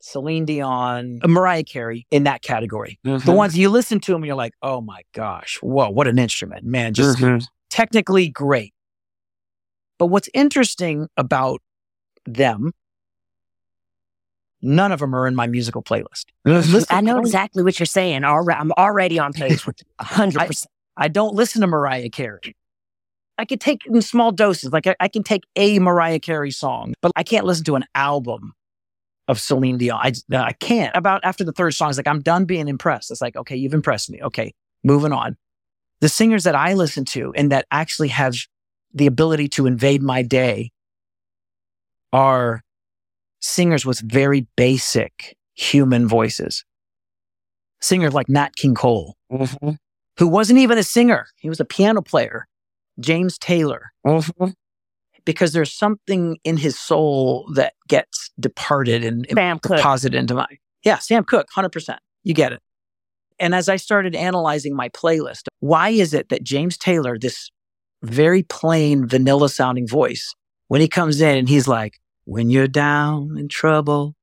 Celine 0.00 0.44
Dion, 0.46 1.18
Mariah 1.26 1.64
Carey 1.64 2.06
in 2.10 2.22
that 2.24 2.40
category. 2.40 2.98
Mm-hmm. 3.04 3.26
The 3.26 3.32
ones 3.32 3.58
you 3.58 3.68
listen 3.68 4.00
to 4.00 4.12
them, 4.12 4.22
and 4.22 4.26
you're 4.26 4.36
like, 4.36 4.54
oh 4.62 4.80
my 4.80 5.02
gosh, 5.12 5.58
whoa, 5.60 5.90
what 5.90 6.06
an 6.08 6.18
instrument, 6.18 6.64
man. 6.64 6.94
Just 6.94 7.18
Mhm. 7.18 7.44
technically 7.68 8.28
great. 8.28 8.72
But 9.98 10.06
what's 10.06 10.28
interesting 10.32 11.08
about 11.16 11.60
them, 12.24 12.72
none 14.62 14.92
of 14.92 15.00
them 15.00 15.14
are 15.14 15.26
in 15.26 15.34
my 15.34 15.46
musical 15.46 15.82
playlist. 15.82 16.26
Listen- 16.44 16.84
I 16.90 17.00
know 17.00 17.18
exactly 17.18 17.62
what 17.62 17.78
you're 17.78 17.86
saying. 17.86 18.24
I'm 18.24 18.72
already 18.72 19.18
on 19.18 19.32
page 19.32 19.66
with 19.66 19.82
100%. 20.00 20.66
I 20.96 21.08
don't 21.08 21.34
listen 21.34 21.60
to 21.60 21.68
Mariah 21.68 22.10
Carey. 22.10 22.56
I 23.38 23.44
can 23.44 23.58
take 23.58 23.86
in 23.86 24.02
small 24.02 24.32
doses. 24.32 24.72
Like 24.72 24.88
I, 24.88 24.96
I 24.98 25.06
can 25.06 25.22
take 25.22 25.44
a 25.54 25.78
Mariah 25.78 26.18
Carey 26.18 26.50
song, 26.50 26.94
but 27.00 27.12
I 27.14 27.22
can't 27.22 27.46
listen 27.46 27.64
to 27.66 27.76
an 27.76 27.84
album 27.94 28.52
of 29.28 29.38
Celine 29.38 29.78
Dion. 29.78 30.00
I, 30.02 30.12
I 30.34 30.52
can't. 30.54 30.94
About 30.96 31.20
after 31.22 31.44
the 31.44 31.52
third 31.52 31.72
song, 31.72 31.90
it's 31.90 31.98
like 31.98 32.08
I'm 32.08 32.20
done 32.20 32.46
being 32.46 32.66
impressed. 32.66 33.12
It's 33.12 33.20
like, 33.20 33.36
okay, 33.36 33.54
you've 33.54 33.74
impressed 33.74 34.10
me. 34.10 34.20
Okay, 34.20 34.54
moving 34.82 35.12
on. 35.12 35.36
The 36.00 36.08
singers 36.08 36.44
that 36.44 36.56
I 36.56 36.74
listen 36.74 37.04
to 37.06 37.32
and 37.34 37.52
that 37.52 37.66
actually 37.70 38.08
have 38.08 38.34
the 38.92 39.06
ability 39.06 39.48
to 39.48 39.66
invade 39.66 40.02
my 40.02 40.22
day 40.22 40.72
are 42.12 42.62
singers 43.40 43.84
with 43.86 44.00
very 44.00 44.46
basic 44.56 45.36
human 45.54 46.06
voices. 46.08 46.64
Singers 47.80 48.12
like 48.14 48.28
Nat 48.28 48.56
King 48.56 48.74
Cole, 48.74 49.16
Mhm. 49.32 49.76
who 50.18 50.26
wasn't 50.28 50.58
even 50.58 50.78
a 50.78 50.82
singer. 50.82 51.26
He 51.36 51.48
was 51.48 51.60
a 51.60 51.64
piano 51.64 52.02
player, 52.02 52.46
James 52.98 53.38
Taylor, 53.38 53.92
Mhm. 54.06 54.54
because 55.24 55.52
there's 55.52 55.72
something 55.72 56.38
in 56.44 56.56
his 56.56 56.78
soul 56.78 57.48
that 57.54 57.74
gets 57.86 58.30
departed 58.40 59.04
and, 59.04 59.26
and 59.28 59.36
Sam 59.36 59.58
Cooke. 59.60 59.76
deposited 59.76 60.18
into 60.18 60.34
my. 60.34 60.46
Yeah, 60.84 60.98
Sam 60.98 61.24
Cooke, 61.24 61.46
100%. 61.54 62.00
You 62.24 62.34
get 62.34 62.52
it. 62.52 62.60
And 63.38 63.54
as 63.54 63.68
I 63.68 63.76
started 63.76 64.16
analyzing 64.16 64.74
my 64.74 64.88
playlist, 64.88 65.42
why 65.60 65.90
is 65.90 66.12
it 66.12 66.28
that 66.30 66.42
James 66.42 66.76
Taylor, 66.76 67.16
this 67.18 67.50
very 68.02 68.42
plain 68.42 69.06
vanilla 69.06 69.48
sounding 69.48 69.86
voice, 69.86 70.34
when 70.66 70.80
he 70.80 70.88
comes 70.88 71.20
in 71.20 71.36
and 71.36 71.48
he's 71.48 71.68
like, 71.68 72.00
when 72.28 72.50
you're 72.50 72.68
down 72.68 73.38
in 73.38 73.48
trouble 73.48 74.14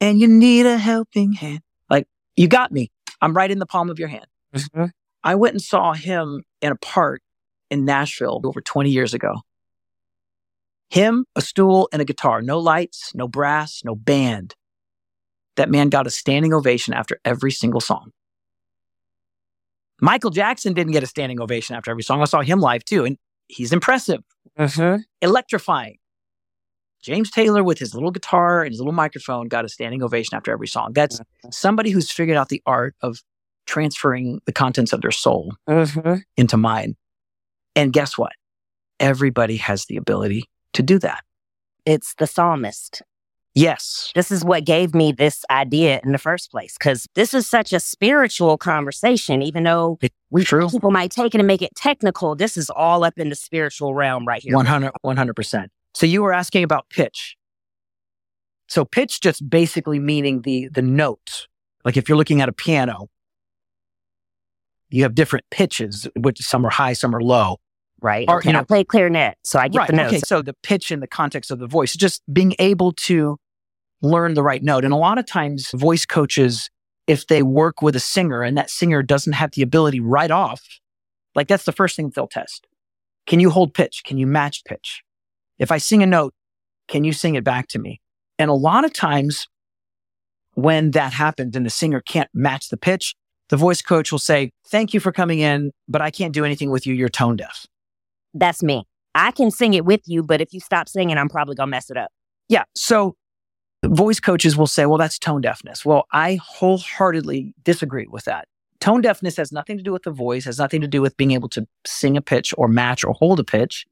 and 0.00 0.18
you 0.18 0.26
need 0.26 0.66
a 0.66 0.76
helping 0.76 1.32
hand, 1.32 1.60
like, 1.88 2.08
you 2.34 2.48
got 2.48 2.72
me. 2.72 2.90
I'm 3.22 3.36
right 3.36 3.48
in 3.50 3.60
the 3.60 3.66
palm 3.66 3.88
of 3.88 4.00
your 4.00 4.08
hand. 4.08 4.26
Mhm. 4.52 4.90
I 5.22 5.36
went 5.36 5.54
and 5.54 5.62
saw 5.62 5.92
him 5.92 6.42
in 6.60 6.72
a 6.72 6.76
park 6.76 7.22
in 7.70 7.84
Nashville 7.84 8.40
over 8.42 8.60
20 8.60 8.90
years 8.90 9.14
ago. 9.14 9.42
Him, 10.90 11.24
a 11.36 11.40
stool, 11.40 11.88
and 11.92 12.02
a 12.02 12.04
guitar. 12.04 12.42
No 12.42 12.58
lights, 12.58 13.12
no 13.14 13.28
brass, 13.28 13.82
no 13.84 13.94
band. 13.94 14.56
That 15.54 15.70
man 15.70 15.88
got 15.88 16.06
a 16.06 16.10
standing 16.10 16.52
ovation 16.52 16.94
after 16.94 17.20
every 17.24 17.52
single 17.52 17.80
song. 17.80 18.10
Michael 20.00 20.30
Jackson 20.30 20.74
didn't 20.74 20.92
get 20.92 21.04
a 21.04 21.06
standing 21.06 21.40
ovation 21.40 21.76
after 21.76 21.92
every 21.92 22.02
song. 22.02 22.20
I 22.22 22.24
saw 22.26 22.40
him 22.42 22.60
live 22.60 22.84
too, 22.84 23.04
and 23.04 23.16
he's 23.48 23.72
impressive, 23.72 24.22
Mhm. 24.58 25.04
electrifying. 25.22 25.98
James 27.06 27.30
Taylor, 27.30 27.62
with 27.62 27.78
his 27.78 27.94
little 27.94 28.10
guitar 28.10 28.62
and 28.62 28.72
his 28.72 28.80
little 28.80 28.92
microphone, 28.92 29.46
got 29.46 29.64
a 29.64 29.68
standing 29.68 30.02
ovation 30.02 30.36
after 30.36 30.50
every 30.50 30.66
song. 30.66 30.92
That's 30.92 31.20
somebody 31.52 31.90
who's 31.90 32.10
figured 32.10 32.36
out 32.36 32.48
the 32.48 32.60
art 32.66 32.96
of 33.00 33.22
transferring 33.64 34.40
the 34.44 34.52
contents 34.52 34.92
of 34.92 35.02
their 35.02 35.12
soul 35.12 35.54
Mhm. 35.68 36.22
into 36.36 36.56
mine. 36.56 36.96
And 37.76 37.92
guess 37.92 38.18
what? 38.18 38.32
Everybody 38.98 39.56
has 39.58 39.84
the 39.86 39.96
ability 39.96 40.44
to 40.72 40.82
do 40.82 40.98
that. 40.98 41.22
It's 41.84 42.14
the 42.14 42.26
psalmist. 42.26 43.02
Yes. 43.54 44.10
This 44.14 44.30
is 44.32 44.44
what 44.44 44.64
gave 44.64 44.94
me 44.94 45.12
this 45.12 45.44
idea 45.50 46.00
in 46.04 46.12
the 46.12 46.18
first 46.18 46.50
place 46.50 46.76
because 46.78 47.06
this 47.14 47.32
is 47.32 47.46
such 47.46 47.72
a 47.72 47.80
spiritual 47.80 48.58
conversation, 48.58 49.42
even 49.42 49.62
though 49.62 49.98
We 50.30 50.44
true. 50.44 50.68
people 50.68 50.90
might 50.90 51.10
take 51.10 51.34
it 51.34 51.38
and 51.38 51.46
make 51.46 51.62
it 51.62 51.70
technical. 51.76 52.34
This 52.34 52.56
is 52.56 52.68
all 52.68 53.04
up 53.04 53.14
in 53.16 53.30
the 53.30 53.34
spiritual 53.36 53.94
realm 53.94 54.26
right 54.26 54.42
here. 54.42 54.54
100, 54.54 54.92
100%. 55.02 55.70
So 55.96 56.04
you 56.04 56.20
were 56.20 56.34
asking 56.34 56.62
about 56.62 56.90
pitch. 56.90 57.38
So 58.68 58.84
pitch 58.84 59.22
just 59.22 59.48
basically 59.48 59.98
meaning 59.98 60.42
the, 60.42 60.68
the 60.68 60.82
note. 60.82 61.46
Like 61.86 61.96
if 61.96 62.06
you're 62.06 62.18
looking 62.18 62.42
at 62.42 62.50
a 62.50 62.52
piano, 62.52 63.08
you 64.90 65.04
have 65.04 65.14
different 65.14 65.46
pitches, 65.50 66.06
which 66.14 66.38
some 66.42 66.66
are 66.66 66.70
high, 66.70 66.92
some 66.92 67.16
are 67.16 67.22
low. 67.22 67.56
right? 68.02 68.26
Or, 68.28 68.36
okay, 68.40 68.50
you 68.50 68.52
know- 68.52 68.60
I 68.60 68.64
play 68.64 68.84
clarinet, 68.84 69.38
so 69.42 69.58
I 69.58 69.68
get 69.68 69.78
right. 69.78 69.86
the 69.86 69.96
notes. 69.96 70.12
Okay. 70.12 70.20
So 70.26 70.42
the 70.42 70.52
pitch 70.62 70.92
in 70.92 71.00
the 71.00 71.06
context 71.06 71.50
of 71.50 71.60
the 71.60 71.66
voice, 71.66 71.96
just 71.96 72.22
being 72.30 72.54
able 72.58 72.92
to 72.92 73.38
learn 74.02 74.34
the 74.34 74.42
right 74.42 74.62
note. 74.62 74.84
And 74.84 74.92
a 74.92 74.98
lot 74.98 75.16
of 75.16 75.24
times 75.24 75.70
voice 75.72 76.04
coaches, 76.04 76.68
if 77.06 77.26
they 77.26 77.42
work 77.42 77.80
with 77.80 77.96
a 77.96 78.00
singer 78.00 78.42
and 78.42 78.58
that 78.58 78.68
singer 78.68 79.02
doesn't 79.02 79.32
have 79.32 79.52
the 79.52 79.62
ability 79.62 80.00
right 80.00 80.30
off, 80.30 80.60
like 81.34 81.48
that's 81.48 81.64
the 81.64 81.72
first 81.72 81.96
thing 81.96 82.12
they'll 82.14 82.26
test. 82.26 82.66
Can 83.26 83.40
you 83.40 83.48
hold 83.48 83.72
pitch? 83.72 84.02
Can 84.04 84.18
you 84.18 84.26
match 84.26 84.62
pitch? 84.66 85.02
If 85.58 85.72
I 85.72 85.78
sing 85.78 86.02
a 86.02 86.06
note, 86.06 86.34
can 86.88 87.04
you 87.04 87.12
sing 87.12 87.34
it 87.34 87.44
back 87.44 87.68
to 87.68 87.78
me? 87.78 88.00
And 88.38 88.50
a 88.50 88.54
lot 88.54 88.84
of 88.84 88.92
times 88.92 89.48
when 90.54 90.92
that 90.92 91.12
happens 91.12 91.56
and 91.56 91.64
the 91.66 91.70
singer 91.70 92.00
can't 92.00 92.30
match 92.34 92.68
the 92.68 92.76
pitch, 92.76 93.14
the 93.48 93.56
voice 93.56 93.82
coach 93.82 94.10
will 94.10 94.18
say, 94.18 94.50
thank 94.66 94.92
you 94.92 95.00
for 95.00 95.12
coming 95.12 95.38
in, 95.38 95.72
but 95.88 96.00
I 96.00 96.10
can't 96.10 96.34
do 96.34 96.44
anything 96.44 96.70
with 96.70 96.86
you. 96.86 96.94
You're 96.94 97.08
tone 97.08 97.36
deaf. 97.36 97.66
That's 98.34 98.62
me. 98.62 98.84
I 99.14 99.30
can 99.30 99.50
sing 99.50 99.74
it 99.74 99.84
with 99.84 100.02
you, 100.06 100.22
but 100.22 100.40
if 100.40 100.52
you 100.52 100.60
stop 100.60 100.88
singing, 100.88 101.16
I'm 101.16 101.28
probably 101.28 101.54
gonna 101.54 101.70
mess 101.70 101.90
it 101.90 101.96
up. 101.96 102.10
Yeah. 102.48 102.64
So 102.74 103.16
voice 103.84 104.20
coaches 104.20 104.56
will 104.56 104.66
say, 104.66 104.86
well, 104.86 104.98
that's 104.98 105.18
tone 105.18 105.40
deafness. 105.40 105.84
Well, 105.84 106.06
I 106.12 106.38
wholeheartedly 106.42 107.54
disagree 107.62 108.06
with 108.08 108.24
that. 108.24 108.46
Tone 108.80 109.00
deafness 109.00 109.36
has 109.36 109.52
nothing 109.52 109.78
to 109.78 109.82
do 109.82 109.92
with 109.92 110.02
the 110.02 110.10
voice, 110.10 110.44
has 110.44 110.58
nothing 110.58 110.80
to 110.82 110.88
do 110.88 111.00
with 111.00 111.16
being 111.16 111.30
able 111.30 111.48
to 111.50 111.66
sing 111.86 112.16
a 112.16 112.20
pitch 112.20 112.52
or 112.58 112.68
match 112.68 113.04
or 113.04 113.14
hold 113.14 113.40
a 113.40 113.44
pitch. 113.44 113.86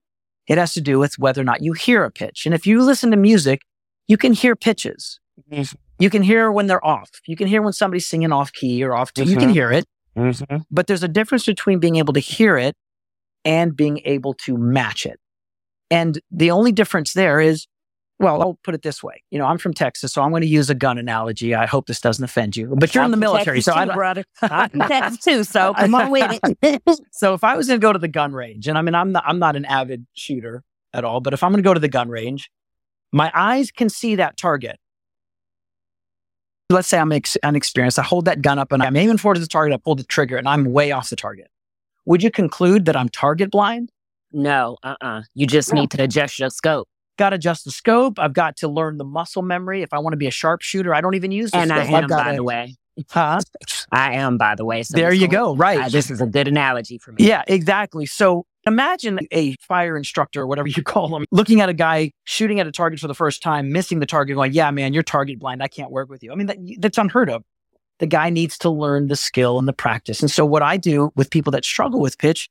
It 0.47 0.59
has 0.59 0.73
to 0.75 0.81
do 0.81 0.99
with 0.99 1.19
whether 1.19 1.41
or 1.41 1.45
not 1.45 1.63
you 1.63 1.73
hear 1.73 2.05
a 2.05 2.11
pitch. 2.11 2.45
And 2.47 2.55
if 2.55 2.67
you 2.67 2.83
listen 2.83 3.11
to 3.11 3.17
music, 3.17 3.63
you 4.09 4.17
can 4.17 4.33
hear 4.35 4.55
pitches. 4.55 5.21
You 5.99 6.11
can 6.11 6.23
hear 6.23 6.51
when 6.53 6.67
they're 6.67 6.85
off. 6.85 7.11
You 7.27 7.37
can 7.37 7.47
hear 7.47 7.63
when 7.63 7.73
somebody's 7.73 8.07
singing 8.07 8.33
off 8.33 8.53
key 8.53 8.83
or 8.85 8.95
off. 8.95 9.13
T- 9.13 9.23
You 9.25 9.37
can 9.37 9.51
Mhm. 9.51 9.53
hear 9.55 9.71
it, 9.73 9.85
Mhm. 10.17 10.65
but 10.71 10.87
there's 10.87 11.03
a 11.03 11.09
difference 11.09 11.47
between 11.47 11.79
being 11.79 11.97
able 11.97 12.13
to 12.13 12.21
hear 12.21 12.57
it 12.59 12.77
and 13.45 13.75
being 13.77 14.01
able 14.05 14.35
to 14.35 14.57
match 14.57 15.07
it. 15.07 15.19
And 15.91 16.21
the 16.31 16.51
only 16.51 16.73
difference 16.73 17.13
there 17.13 17.41
is, 17.41 17.67
well, 18.21 18.41
I'll 18.41 18.59
put 18.63 18.75
it 18.75 18.83
this 18.83 19.03
way. 19.03 19.23
You 19.31 19.39
know, 19.39 19.47
I'm 19.47 19.59
from 19.59 19.75
Texas, 19.75 20.13
so 20.13 20.23
I'm 20.23 20.31
going 20.31 20.43
to 20.43 20.49
use 20.49 20.71
a 20.71 20.75
gun 20.75 20.99
analogy. 20.99 21.55
I 21.55 21.67
hope 21.67 21.87
this 21.87 22.01
doesn't 22.01 22.25
offend 22.25 22.57
you, 22.57 22.75
but 22.77 22.95
you're 22.95 23.05
in 23.05 23.11
the 23.11 23.17
I'm 23.17 23.21
military, 23.21 23.59
Texas 23.59 23.75
so 23.75 23.79
I 23.81 23.85
don't, 23.85 23.95
brother. 23.97 24.25
I'm 24.43 24.71
Texas 24.71 25.19
too, 25.25 25.45
so 25.45 25.75
come 25.75 25.95
on 25.95 26.11
with 26.11 26.39
it. 26.63 26.83
so 27.13 27.35
if 27.35 27.43
I 27.45 27.57
was 27.57 27.67
going 27.67 27.81
to 27.81 27.85
go 27.85 27.93
to 27.93 27.99
the 27.99 28.09
gun 28.09 28.33
range, 28.33 28.69
and 28.69 28.79
I 28.79 28.83
mean, 28.83 28.95
I'm 28.95 29.13
not, 29.13 29.25
I'm 29.27 29.39
not 29.39 29.57
an 29.57 29.65
avid 29.65 30.07
shooter 30.15 30.63
at 30.93 31.05
all, 31.05 31.21
but 31.21 31.33
if 31.33 31.43
I'm 31.43 31.51
going 31.51 31.63
to 31.63 31.67
go 31.69 31.75
to 31.75 31.81
the 31.81 31.89
gun 31.89 32.09
range, 32.09 32.51
my 33.13 33.31
eyes 33.35 33.71
can 33.71 33.89
see 33.89 34.15
that 34.17 34.37
target. 34.37 34.79
Let's 36.71 36.89
say 36.89 36.99
I'm 36.99 37.13
ex- 37.13 37.37
unexperienced. 37.43 37.99
I 37.99 38.03
hold 38.03 38.25
that 38.25 38.43
gun 38.43 38.59
up 38.59 38.73
and 38.73 38.83
I'm 38.83 38.97
aiming 38.97 39.19
for 39.19 39.35
the 39.37 39.47
target. 39.47 39.75
I 39.75 39.77
pull 39.77 39.97
the 39.97 40.05
trigger 40.05 40.37
and 40.37 40.49
I'm 40.49 40.65
way 40.73 40.93
off 40.93 41.11
the 41.11 41.17
target. 41.17 41.49
Would 42.07 42.23
you 42.23 42.31
conclude 42.31 42.87
that 42.87 42.97
I'm 42.97 43.09
target 43.09 43.51
blind? 43.51 43.91
no, 44.33 44.77
uh, 44.83 44.97
uh 45.01 45.23
You 45.35 45.47
just 45.47 45.73
No. 45.73 45.81
need 45.81 45.91
to 45.93 46.03
adjust 46.03 46.39
your 46.41 46.51
scope. 46.51 46.89
Got 47.17 47.31
to 47.31 47.37
adjust 47.37 47.65
the 47.65 47.71
scope. 47.71 48.19
I've 48.19 48.33
got 48.33 48.57
to 48.59 48.69
learn 48.69 48.99
the 48.99 49.05
muscle 49.05 49.43
memory. 49.43 49.83
If 49.83 49.93
I 49.93 49.99
want 49.99 50.15
to 50.15 50.17
be 50.17 50.27
a 50.27 50.33
sharpshooter, 50.33 50.95
I 50.95 51.01
don't 51.01 51.15
even 51.15 51.31
use 51.31 51.53
the 51.53 51.59
And 51.59 51.73
I 51.73 51.85
am, 51.85 52.09
by 52.09 52.35
the 52.35 52.43
way. 52.43 52.77
Huh? 53.11 53.41
I 53.93 54.15
am, 54.15 54.39
by 54.39 54.55
the 54.55 54.65
way. 54.65 54.83
So 54.83 54.97
There 54.97 55.13
you 55.13 55.29
go. 55.29 55.55
Right. 55.55 55.81
uh, 55.81 55.89
this 55.89 56.11
is 56.11 56.21
a 56.21 56.27
good 56.27 56.49
analogy 56.49 56.99
for 56.99 57.13
me. 57.13 57.27
Yeah, 57.27 57.43
exactly. 57.47 58.07
So 58.07 58.47
imagine 58.67 59.21
a 59.31 59.55
fire 59.61 59.97
instructor, 59.97 60.43
or 60.43 60.47
whatever 60.47 60.69
you 60.77 60.83
call 60.83 61.09
them, 61.09 61.25
looking 61.31 61.61
at 61.61 61.69
a 61.69 61.75
guy 61.75 62.13
shooting 62.25 62.61
at 62.61 62.67
a 62.67 62.73
target 62.73 63.01
for 63.01 63.09
the 63.09 63.15
first 63.15 63.43
time, 63.43 63.73
missing 63.73 64.01
the 64.01 64.07
target, 64.07 64.35
going, 64.37 64.53
Yeah, 64.53 64.71
man, 64.71 64.93
you're 64.93 65.03
target 65.03 65.39
blind. 65.39 65.63
I 65.63 65.69
can't 65.69 65.91
work 65.91 66.09
with 66.09 66.23
you. 66.23 66.33
I 66.33 66.35
mean, 66.35 66.47
that, 66.47 66.59
that's 66.79 66.99
unheard 66.99 67.31
of. 67.31 67.43
The 68.01 68.07
guy 68.07 68.31
needs 68.31 68.59
to 68.59 68.71
learn 68.71 69.07
the 69.07 69.17
skill 69.17 69.59
and 69.59 69.69
the 69.69 69.73
practice. 69.73 70.21
And 70.21 70.31
so, 70.31 70.45
what 70.45 70.63
I 70.63 70.77
do 70.77 71.13
with 71.15 71.31
people 71.31 71.53
that 71.53 71.65
struggle 71.65 72.01
with 72.01 72.19
pitch 72.19 72.49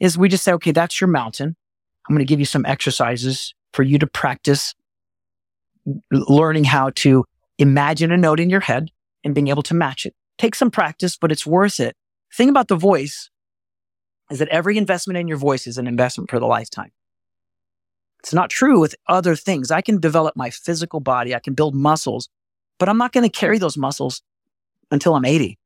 is 0.00 0.18
we 0.18 0.28
just 0.28 0.44
say, 0.44 0.52
Okay, 0.54 0.72
that's 0.72 1.00
your 1.00 1.08
mountain. 1.08 1.56
I'm 2.08 2.14
going 2.14 2.26
to 2.26 2.28
give 2.28 2.40
you 2.40 2.46
some 2.46 2.66
exercises 2.66 3.54
for 3.72 3.82
you 3.82 3.98
to 3.98 4.06
practice 4.06 4.74
learning 6.10 6.64
how 6.64 6.90
to 6.90 7.24
imagine 7.58 8.12
a 8.12 8.16
note 8.16 8.40
in 8.40 8.50
your 8.50 8.60
head 8.60 8.90
and 9.24 9.34
being 9.34 9.48
able 9.48 9.62
to 9.62 9.74
match 9.74 10.06
it. 10.06 10.14
Take 10.38 10.54
some 10.54 10.70
practice, 10.70 11.16
but 11.16 11.30
it's 11.30 11.46
worth 11.46 11.80
it. 11.80 11.96
Thing 12.32 12.48
about 12.48 12.68
the 12.68 12.76
voice 12.76 13.30
is 14.30 14.38
that 14.38 14.48
every 14.48 14.78
investment 14.78 15.18
in 15.18 15.28
your 15.28 15.36
voice 15.36 15.66
is 15.66 15.78
an 15.78 15.86
investment 15.86 16.30
for 16.30 16.38
the 16.38 16.46
lifetime. 16.46 16.92
It's 18.20 18.34
not 18.34 18.50
true 18.50 18.78
with 18.78 18.94
other 19.08 19.34
things. 19.34 19.70
I 19.70 19.80
can 19.80 19.98
develop 19.98 20.36
my 20.36 20.50
physical 20.50 21.00
body, 21.00 21.34
I 21.34 21.40
can 21.40 21.54
build 21.54 21.74
muscles, 21.74 22.28
but 22.78 22.88
I'm 22.88 22.98
not 22.98 23.12
going 23.12 23.28
to 23.28 23.30
carry 23.30 23.58
those 23.58 23.76
muscles 23.76 24.22
until 24.90 25.14
I'm 25.14 25.24
80. 25.24 25.58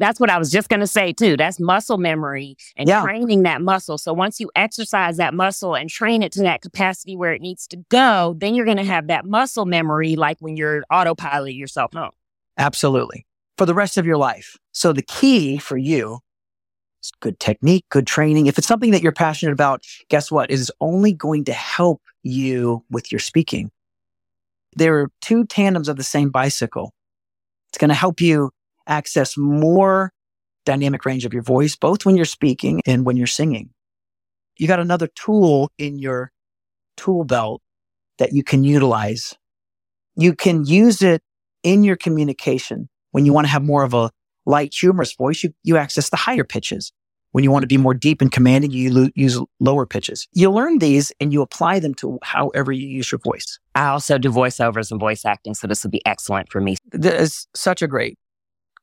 That's 0.00 0.18
what 0.18 0.30
I 0.30 0.38
was 0.38 0.50
just 0.50 0.70
going 0.70 0.80
to 0.80 0.86
say 0.86 1.12
too. 1.12 1.36
That's 1.36 1.60
muscle 1.60 1.98
memory 1.98 2.56
and 2.76 2.88
Yeah. 2.88 3.02
training 3.02 3.42
that 3.42 3.60
muscle. 3.60 3.98
So 3.98 4.14
once 4.14 4.40
you 4.40 4.50
exercise 4.56 5.18
that 5.18 5.34
muscle 5.34 5.76
and 5.76 5.90
train 5.90 6.22
it 6.22 6.32
to 6.32 6.42
that 6.42 6.62
capacity 6.62 7.16
where 7.16 7.34
it 7.34 7.42
needs 7.42 7.66
to 7.68 7.76
go, 7.90 8.34
then 8.38 8.54
you're 8.54 8.64
going 8.64 8.78
to 8.78 8.84
have 8.84 9.08
that 9.08 9.26
muscle 9.26 9.66
memory 9.66 10.16
like 10.16 10.38
when 10.40 10.56
you're 10.56 10.82
autopilot 10.90 11.54
yourself 11.54 11.92
home. 11.92 12.10
Absolutely. 12.56 13.26
For 13.58 13.66
the 13.66 13.74
rest 13.74 13.98
of 13.98 14.06
your 14.06 14.16
life. 14.16 14.56
So 14.72 14.94
the 14.94 15.02
key 15.02 15.58
for 15.58 15.76
you 15.76 16.20
is 17.02 17.12
good 17.20 17.38
technique, 17.38 17.84
good 17.90 18.06
training. 18.06 18.46
If 18.46 18.56
it's 18.56 18.66
something 18.66 18.92
that 18.92 19.02
you're 19.02 19.12
passionate 19.12 19.52
about, 19.52 19.84
guess 20.08 20.30
what? 20.30 20.50
It 20.50 20.54
is 20.54 20.72
only 20.80 21.12
going 21.12 21.44
to 21.44 21.52
help 21.52 22.00
you 22.22 22.84
with 22.90 23.12
your 23.12 23.18
speaking. 23.18 23.70
There 24.76 24.98
are 24.98 25.10
two 25.20 25.44
tandems 25.44 25.88
of 25.88 25.98
the 25.98 26.02
same 26.02 26.30
bicycle. 26.30 26.94
It's 27.68 27.78
going 27.78 27.90
to 27.90 27.94
help 27.94 28.22
you 28.22 28.50
access 28.90 29.38
more 29.38 30.12
dynamic 30.66 31.06
range 31.06 31.24
of 31.24 31.32
your 31.32 31.42
voice, 31.42 31.76
both 31.76 32.04
when 32.04 32.16
you're 32.16 32.24
speaking 32.26 32.82
and 32.86 33.06
when 33.06 33.16
you're 33.16 33.26
singing. 33.26 33.70
You 34.58 34.68
got 34.68 34.80
another 34.80 35.06
tool 35.06 35.70
in 35.78 35.98
your 35.98 36.32
tool 36.96 37.24
belt 37.24 37.62
that 38.18 38.32
you 38.32 38.44
can 38.44 38.62
utilize. 38.62 39.34
You 40.16 40.34
can 40.34 40.64
use 40.66 41.00
it 41.00 41.22
in 41.62 41.82
your 41.82 41.96
communication. 41.96 42.88
When 43.12 43.24
you 43.24 43.32
want 43.32 43.46
to 43.46 43.50
have 43.50 43.62
more 43.62 43.82
of 43.82 43.94
a 43.94 44.10
light, 44.44 44.74
humorous 44.74 45.14
voice, 45.14 45.42
you, 45.42 45.54
you 45.62 45.76
access 45.76 46.10
the 46.10 46.16
higher 46.16 46.44
pitches. 46.44 46.92
When 47.32 47.44
you 47.44 47.50
want 47.52 47.62
to 47.62 47.68
be 47.68 47.76
more 47.76 47.94
deep 47.94 48.20
and 48.20 48.30
commanding, 48.30 48.72
you 48.72 48.92
lo- 48.92 49.08
use 49.14 49.40
lower 49.60 49.86
pitches. 49.86 50.26
You 50.32 50.50
learn 50.50 50.78
these 50.78 51.12
and 51.20 51.32
you 51.32 51.42
apply 51.42 51.78
them 51.78 51.94
to 51.94 52.18
however 52.22 52.72
you 52.72 52.86
use 52.86 53.10
your 53.12 53.20
voice. 53.20 53.58
I 53.74 53.86
also 53.86 54.18
do 54.18 54.30
voiceovers 54.30 54.90
and 54.90 54.98
voice 54.98 55.24
acting. 55.24 55.54
So 55.54 55.66
this 55.66 55.84
would 55.84 55.92
be 55.92 56.04
excellent 56.04 56.50
for 56.50 56.60
me. 56.60 56.76
This 56.90 57.20
is 57.20 57.46
such 57.54 57.82
a 57.82 57.86
great 57.86 58.18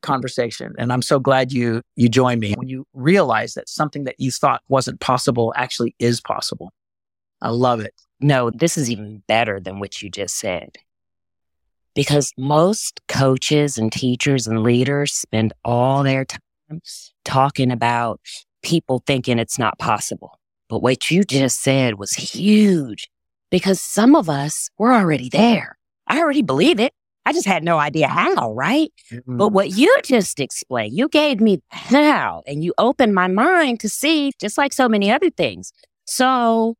conversation. 0.01 0.73
And 0.77 0.91
I'm 0.91 1.01
so 1.01 1.19
glad 1.19 1.51
you, 1.51 1.81
you 1.95 2.09
joined 2.09 2.41
me 2.41 2.53
when 2.53 2.67
you 2.67 2.85
realize 2.93 3.53
that 3.53 3.69
something 3.69 4.03
that 4.05 4.19
you 4.19 4.31
thought 4.31 4.61
wasn't 4.67 4.99
possible 4.99 5.53
actually 5.55 5.95
is 5.99 6.21
possible. 6.21 6.71
I 7.41 7.49
love 7.49 7.79
it. 7.79 7.93
No, 8.19 8.49
this 8.49 8.77
is 8.77 8.89
even 8.89 9.23
better 9.27 9.59
than 9.59 9.79
what 9.79 10.01
you 10.01 10.09
just 10.09 10.37
said. 10.37 10.77
Because 11.93 12.31
most 12.37 13.01
coaches 13.07 13.77
and 13.77 13.91
teachers 13.91 14.47
and 14.47 14.63
leaders 14.63 15.13
spend 15.13 15.53
all 15.65 16.03
their 16.03 16.25
time 16.25 16.81
talking 17.25 17.71
about 17.71 18.19
people 18.63 19.01
thinking 19.05 19.39
it's 19.39 19.59
not 19.59 19.79
possible. 19.79 20.39
But 20.69 20.81
what 20.81 21.09
you 21.09 21.23
just 21.23 21.61
said 21.61 21.95
was 21.95 22.11
huge 22.13 23.09
because 23.49 23.79
some 23.79 24.15
of 24.15 24.29
us 24.29 24.69
were 24.77 24.93
already 24.93 25.29
there. 25.29 25.77
I 26.07 26.19
already 26.19 26.41
believe 26.41 26.79
it. 26.79 26.93
I 27.27 27.33
just 27.33 27.45
had 27.45 27.61
no 27.61 27.77
idea 27.77 28.07
how, 28.07 28.53
right? 28.53 28.89
But 29.25 29.49
what 29.49 29.67
mm. 29.67 29.77
you 29.77 29.99
just 30.01 30.39
explained, 30.39 30.95
you 30.95 31.09
gave 31.09 31.41
me 31.41 31.61
how 31.71 32.41
and 32.47 32.63
you 32.63 32.73
opened 32.77 33.13
my 33.13 33.27
mind 33.27 33.81
to 33.81 33.89
see, 33.89 34.31
just 34.39 34.57
like 34.57 34.71
so 34.71 34.87
many 34.87 35.11
other 35.11 35.29
things. 35.29 35.73
So 36.05 36.75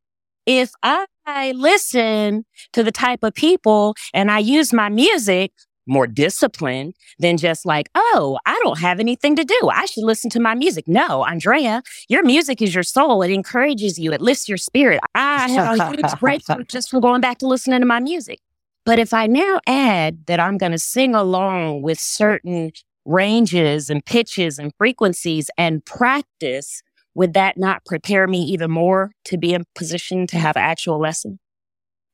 if 0.45 0.71
I 0.81 1.51
listen 1.51 2.45
to 2.71 2.81
the 2.81 2.93
type 2.93 3.23
of 3.23 3.33
people 3.33 3.93
and 4.13 4.31
I 4.31 4.39
use 4.39 4.71
my 4.71 4.87
music 4.87 5.51
more 5.85 6.07
disciplined 6.07 6.93
than 7.19 7.35
just 7.35 7.65
like, 7.65 7.89
oh, 7.93 8.39
I 8.45 8.57
don't 8.63 8.79
have 8.79 9.01
anything 9.01 9.35
to 9.35 9.43
do. 9.43 9.69
I 9.69 9.85
should 9.85 10.05
listen 10.05 10.29
to 10.29 10.39
my 10.39 10.55
music. 10.55 10.87
No, 10.87 11.25
Andrea, 11.25 11.83
your 12.07 12.23
music 12.23 12.61
is 12.61 12.73
your 12.73 12.83
soul. 12.83 13.21
It 13.21 13.31
encourages 13.31 13.99
you. 13.99 14.13
It 14.13 14.21
lifts 14.21 14.47
your 14.47 14.57
spirit. 14.57 15.01
I 15.13 15.49
have 15.49 15.77
a 15.77 15.91
huge 15.91 16.19
breakthrough 16.21 16.63
just 16.69 16.89
from 16.89 17.01
going 17.01 17.19
back 17.19 17.39
to 17.39 17.47
listening 17.47 17.81
to 17.81 17.85
my 17.85 17.99
music. 17.99 18.39
But 18.87 18.99
if 18.99 19.13
I 19.13 19.27
now 19.27 19.59
add 19.67 20.27
that 20.27 20.39
I'm 20.39 20.57
going 20.57 20.71
to 20.71 20.79
sing 20.79 21.13
along 21.13 21.81
with 21.81 21.99
certain 21.99 22.71
ranges 23.03 23.89
and 23.89 24.03
pitches 24.05 24.57
and 24.57 24.71
frequencies 24.77 25.49
and 25.57 25.83
practice, 25.83 26.81
would 27.13 27.33
that 27.33 27.57
not 27.57 27.83
prepare 27.85 28.27
me 28.27 28.41
even 28.43 28.71
more 28.71 29.11
to 29.25 29.37
be 29.37 29.53
in 29.53 29.65
position 29.75 30.25
to 30.27 30.37
have 30.37 30.55
actual 30.55 30.99
lesson? 30.99 31.37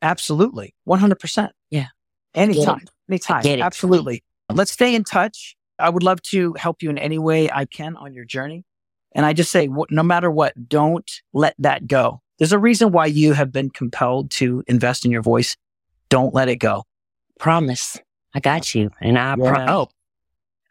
Absolutely. 0.01 0.73
100%. 0.89 1.51
Yeah. 1.69 1.89
Anytime. 2.33 2.88
Anytime. 3.07 3.45
Absolutely. 3.45 4.23
Let's 4.51 4.71
stay 4.71 4.95
in 4.95 5.03
touch. 5.03 5.55
I 5.77 5.91
would 5.91 6.01
love 6.01 6.23
to 6.31 6.53
help 6.53 6.81
you 6.81 6.89
in 6.89 6.97
any 6.97 7.19
way 7.19 7.51
I 7.51 7.65
can 7.65 7.95
on 7.97 8.15
your 8.15 8.25
journey. 8.25 8.65
And 9.13 9.27
I 9.27 9.33
just 9.33 9.51
say, 9.51 9.69
no 9.91 10.01
matter 10.01 10.31
what, 10.31 10.53
don't 10.67 11.12
let 11.33 11.53
that 11.59 11.86
go. 11.86 12.21
There's 12.39 12.51
a 12.51 12.57
reason 12.57 12.91
why 12.91 13.05
you 13.05 13.33
have 13.33 13.51
been 13.51 13.69
compelled 13.69 14.31
to 14.31 14.63
invest 14.65 15.05
in 15.05 15.12
your 15.12 15.21
voice. 15.21 15.55
Don't 16.13 16.32
let 16.32 16.47
it 16.47 16.58
go. 16.58 16.84
Promise. 17.39 17.99
I 18.36 18.39
got 18.39 18.76
you. 18.76 18.91
And 19.02 19.17
I 19.17 19.36
pro- 19.36 19.65
Oh, 19.67 19.88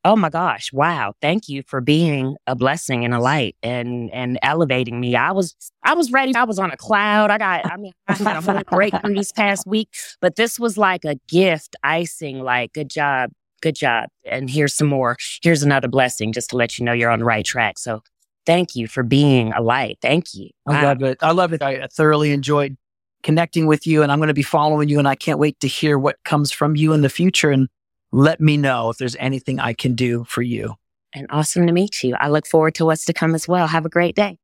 Oh 0.04 0.14
my 0.14 0.30
gosh. 0.30 0.72
Wow. 0.72 1.14
Thank 1.20 1.48
you 1.48 1.64
for 1.66 1.80
being 1.80 2.36
a 2.46 2.54
blessing 2.54 3.04
and 3.04 3.12
a 3.12 3.18
light 3.18 3.56
and 3.60 4.08
and 4.12 4.38
elevating 4.42 5.00
me. 5.00 5.16
I 5.16 5.32
was 5.32 5.56
I 5.82 5.94
was 5.94 6.12
ready. 6.12 6.32
I 6.36 6.44
was 6.44 6.60
on 6.60 6.70
a 6.70 6.76
cloud. 6.76 7.32
I 7.32 7.38
got 7.38 7.66
I 7.72 7.76
mean 7.76 7.92
I 8.06 8.14
had 8.14 8.36
a 8.36 8.40
whole 8.40 8.62
breakthrough 8.70 9.14
this 9.16 9.32
past 9.32 9.66
week, 9.66 9.88
but 10.20 10.36
this 10.36 10.60
was 10.60 10.78
like 10.78 11.04
a 11.04 11.16
gift 11.28 11.74
icing 11.82 12.38
like 12.38 12.72
good 12.72 12.88
job. 12.88 13.30
Good 13.62 13.74
job. 13.74 14.10
And 14.24 14.48
here's 14.48 14.74
some 14.74 14.88
more. 14.88 15.16
Here's 15.42 15.64
another 15.64 15.88
blessing 15.88 16.32
just 16.32 16.50
to 16.50 16.56
let 16.56 16.78
you 16.78 16.84
know 16.84 16.92
you're 16.92 17.10
on 17.10 17.18
the 17.18 17.24
right 17.24 17.44
track. 17.44 17.78
So 17.80 18.00
thank 18.46 18.76
you 18.76 18.86
for 18.86 19.02
being 19.02 19.52
a 19.54 19.60
light. 19.60 19.98
Thank 20.02 20.34
you. 20.34 20.50
I 20.68 20.70
Wow. 20.72 20.82
love 20.84 21.02
it. 21.02 21.18
I 21.20 21.30
love 21.32 21.52
it. 21.52 21.62
I 21.62 21.86
thoroughly 21.88 22.30
enjoyed 22.32 22.76
connecting 23.22 23.66
with 23.66 23.86
you 23.86 24.02
and 24.02 24.10
I'm 24.10 24.18
going 24.18 24.28
to 24.28 24.34
be 24.34 24.42
following 24.42 24.88
you 24.88 24.98
and 24.98 25.08
I 25.08 25.14
can't 25.14 25.38
wait 25.38 25.60
to 25.60 25.68
hear 25.68 25.98
what 25.98 26.22
comes 26.24 26.52
from 26.52 26.76
you 26.76 26.92
in 26.92 27.02
the 27.02 27.08
future 27.08 27.50
and 27.50 27.68
let 28.12 28.40
me 28.40 28.56
know 28.56 28.90
if 28.90 28.98
there's 28.98 29.16
anything 29.16 29.58
I 29.58 29.72
can 29.72 29.94
do 29.94 30.24
for 30.24 30.42
you. 30.42 30.74
And 31.14 31.26
awesome 31.30 31.66
to 31.66 31.72
meet 31.72 32.02
you. 32.02 32.16
I 32.18 32.28
look 32.28 32.46
forward 32.46 32.74
to 32.76 32.84
what's 32.84 33.04
to 33.06 33.12
come 33.12 33.34
as 33.34 33.46
well. 33.46 33.66
Have 33.66 33.86
a 33.86 33.90
great 33.90 34.16
day. 34.16 34.38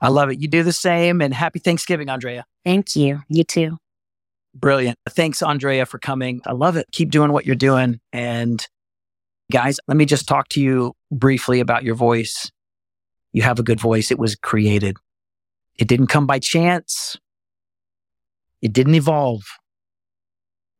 I 0.00 0.08
love 0.08 0.30
it. 0.30 0.38
You 0.38 0.48
do 0.48 0.62
the 0.62 0.72
same 0.72 1.20
and 1.22 1.32
happy 1.32 1.58
Thanksgiving, 1.58 2.08
Andrea. 2.08 2.44
Thank 2.64 2.96
you. 2.96 3.22
You 3.28 3.44
too. 3.44 3.78
Brilliant. 4.54 4.98
Thanks, 5.10 5.42
Andrea, 5.42 5.86
for 5.86 5.98
coming. 5.98 6.40
I 6.46 6.52
love 6.52 6.76
it. 6.76 6.86
Keep 6.92 7.10
doing 7.10 7.32
what 7.32 7.46
you're 7.46 7.54
doing. 7.54 8.00
And 8.12 8.66
guys, 9.52 9.78
let 9.86 9.96
me 9.96 10.06
just 10.06 10.26
talk 10.26 10.48
to 10.50 10.62
you 10.62 10.94
briefly 11.10 11.60
about 11.60 11.84
your 11.84 11.94
voice. 11.94 12.50
You 13.32 13.42
have 13.42 13.58
a 13.58 13.62
good 13.62 13.80
voice. 13.80 14.10
It 14.10 14.18
was 14.18 14.34
created. 14.34 14.96
It 15.78 15.88
didn't 15.88 16.06
come 16.06 16.26
by 16.26 16.38
chance. 16.38 17.18
It 18.66 18.72
didn't 18.72 18.94
evolve. 18.96 19.42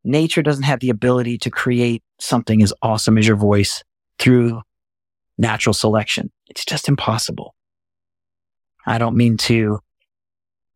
Nature 0.03 0.41
doesn't 0.41 0.63
have 0.63 0.79
the 0.79 0.89
ability 0.89 1.37
to 1.39 1.49
create 1.49 2.03
something 2.19 2.61
as 2.61 2.73
awesome 2.81 3.17
as 3.17 3.27
your 3.27 3.35
voice 3.35 3.83
through 4.19 4.61
natural 5.37 5.73
selection. 5.73 6.31
It's 6.47 6.65
just 6.65 6.87
impossible. 6.87 7.55
I 8.85 8.97
don't 8.97 9.17
mean 9.17 9.37
to 9.37 9.79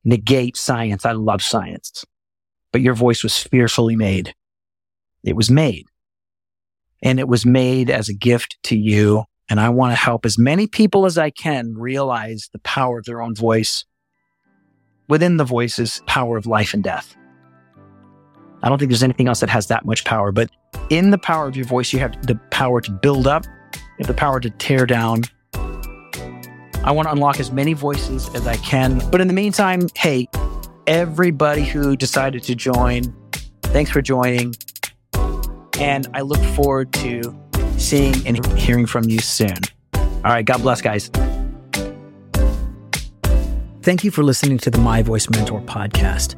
negate 0.03 0.57
science. 0.57 1.05
I 1.05 1.11
love 1.11 1.41
science 1.41 2.03
but 2.71 2.81
your 2.81 2.93
voice 2.93 3.23
was 3.23 3.37
fearfully 3.37 3.95
made. 3.95 4.33
It 5.23 5.35
was 5.35 5.51
made. 5.51 5.85
And 7.03 7.19
it 7.19 7.27
was 7.27 7.45
made 7.45 7.89
as 7.89 8.09
a 8.09 8.13
gift 8.13 8.57
to 8.63 8.77
you. 8.77 9.25
And 9.49 9.59
I 9.59 9.69
want 9.69 9.91
to 9.91 9.95
help 9.95 10.25
as 10.25 10.37
many 10.37 10.67
people 10.67 11.05
as 11.05 11.17
I 11.17 11.29
can 11.29 11.75
realize 11.75 12.49
the 12.53 12.59
power 12.59 12.99
of 12.99 13.05
their 13.05 13.21
own 13.21 13.35
voice. 13.35 13.85
Within 15.11 15.35
the 15.35 15.43
voice 15.43 15.77
is 15.77 16.01
power 16.07 16.37
of 16.37 16.45
life 16.45 16.73
and 16.73 16.81
death. 16.81 17.17
I 18.63 18.69
don't 18.69 18.77
think 18.77 18.89
there's 18.89 19.03
anything 19.03 19.27
else 19.27 19.41
that 19.41 19.49
has 19.49 19.67
that 19.67 19.83
much 19.83 20.05
power, 20.05 20.31
but 20.31 20.49
in 20.89 21.09
the 21.09 21.17
power 21.17 21.49
of 21.49 21.57
your 21.57 21.65
voice, 21.65 21.91
you 21.91 21.99
have 21.99 22.25
the 22.27 22.35
power 22.49 22.79
to 22.79 22.89
build 22.89 23.27
up, 23.27 23.43
you 23.73 23.81
have 23.97 24.07
the 24.07 24.13
power 24.13 24.39
to 24.39 24.49
tear 24.51 24.85
down. 24.85 25.23
I 25.53 26.91
want 26.91 27.09
to 27.09 27.11
unlock 27.11 27.41
as 27.41 27.51
many 27.51 27.73
voices 27.73 28.33
as 28.35 28.47
I 28.47 28.55
can. 28.55 29.01
But 29.11 29.19
in 29.19 29.27
the 29.27 29.33
meantime, 29.33 29.89
hey, 29.97 30.29
everybody 30.87 31.65
who 31.65 31.97
decided 31.97 32.43
to 32.43 32.55
join. 32.55 33.13
Thanks 33.63 33.91
for 33.91 34.01
joining. 34.01 34.55
And 35.77 36.07
I 36.13 36.21
look 36.21 36.41
forward 36.55 36.93
to 36.93 37.37
seeing 37.77 38.15
and 38.25 38.45
hearing 38.57 38.85
from 38.85 39.09
you 39.09 39.19
soon. 39.19 39.57
All 39.93 40.21
right. 40.23 40.45
God 40.45 40.61
bless, 40.61 40.81
guys. 40.81 41.11
Thank 43.83 44.03
you 44.03 44.11
for 44.11 44.21
listening 44.21 44.59
to 44.59 44.69
the 44.69 44.77
My 44.77 45.01
Voice 45.01 45.27
Mentor 45.27 45.59
podcast. 45.59 46.35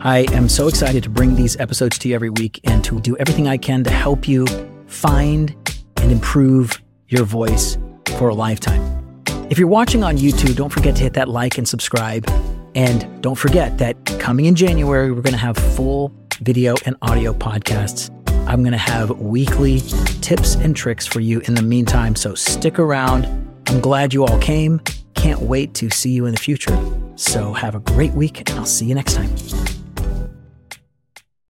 I 0.00 0.32
am 0.32 0.48
so 0.48 0.68
excited 0.68 1.02
to 1.02 1.10
bring 1.10 1.34
these 1.34 1.56
episodes 1.56 1.98
to 1.98 2.08
you 2.08 2.14
every 2.14 2.30
week 2.30 2.60
and 2.62 2.84
to 2.84 3.00
do 3.00 3.16
everything 3.16 3.48
I 3.48 3.56
can 3.56 3.82
to 3.82 3.90
help 3.90 4.28
you 4.28 4.46
find 4.86 5.56
and 5.96 6.12
improve 6.12 6.80
your 7.08 7.24
voice 7.24 7.76
for 8.16 8.28
a 8.28 8.34
lifetime. 8.34 9.24
If 9.50 9.58
you're 9.58 9.66
watching 9.66 10.04
on 10.04 10.18
YouTube, 10.18 10.54
don't 10.54 10.70
forget 10.70 10.94
to 10.94 11.02
hit 11.02 11.14
that 11.14 11.28
like 11.28 11.58
and 11.58 11.68
subscribe. 11.68 12.30
And 12.76 13.20
don't 13.20 13.34
forget 13.34 13.76
that 13.78 13.96
coming 14.20 14.44
in 14.44 14.54
January, 14.54 15.10
we're 15.10 15.22
going 15.22 15.32
to 15.32 15.38
have 15.38 15.56
full 15.56 16.12
video 16.42 16.76
and 16.86 16.94
audio 17.02 17.32
podcasts. 17.32 18.08
I'm 18.46 18.62
going 18.62 18.70
to 18.70 18.78
have 18.78 19.10
weekly 19.18 19.80
tips 20.20 20.54
and 20.54 20.76
tricks 20.76 21.08
for 21.08 21.18
you 21.18 21.40
in 21.40 21.56
the 21.56 21.62
meantime. 21.62 22.14
So 22.14 22.36
stick 22.36 22.78
around. 22.78 23.53
I'm 23.66 23.80
glad 23.80 24.14
you 24.14 24.24
all 24.24 24.38
came. 24.38 24.80
Can't 25.14 25.40
wait 25.40 25.74
to 25.74 25.90
see 25.90 26.10
you 26.10 26.26
in 26.26 26.32
the 26.32 26.40
future. 26.40 26.76
So 27.16 27.52
have 27.52 27.74
a 27.74 27.80
great 27.80 28.12
week, 28.12 28.40
and 28.40 28.50
I'll 28.58 28.66
see 28.66 28.86
you 28.86 28.94
next 28.94 29.14
time. 29.14 29.83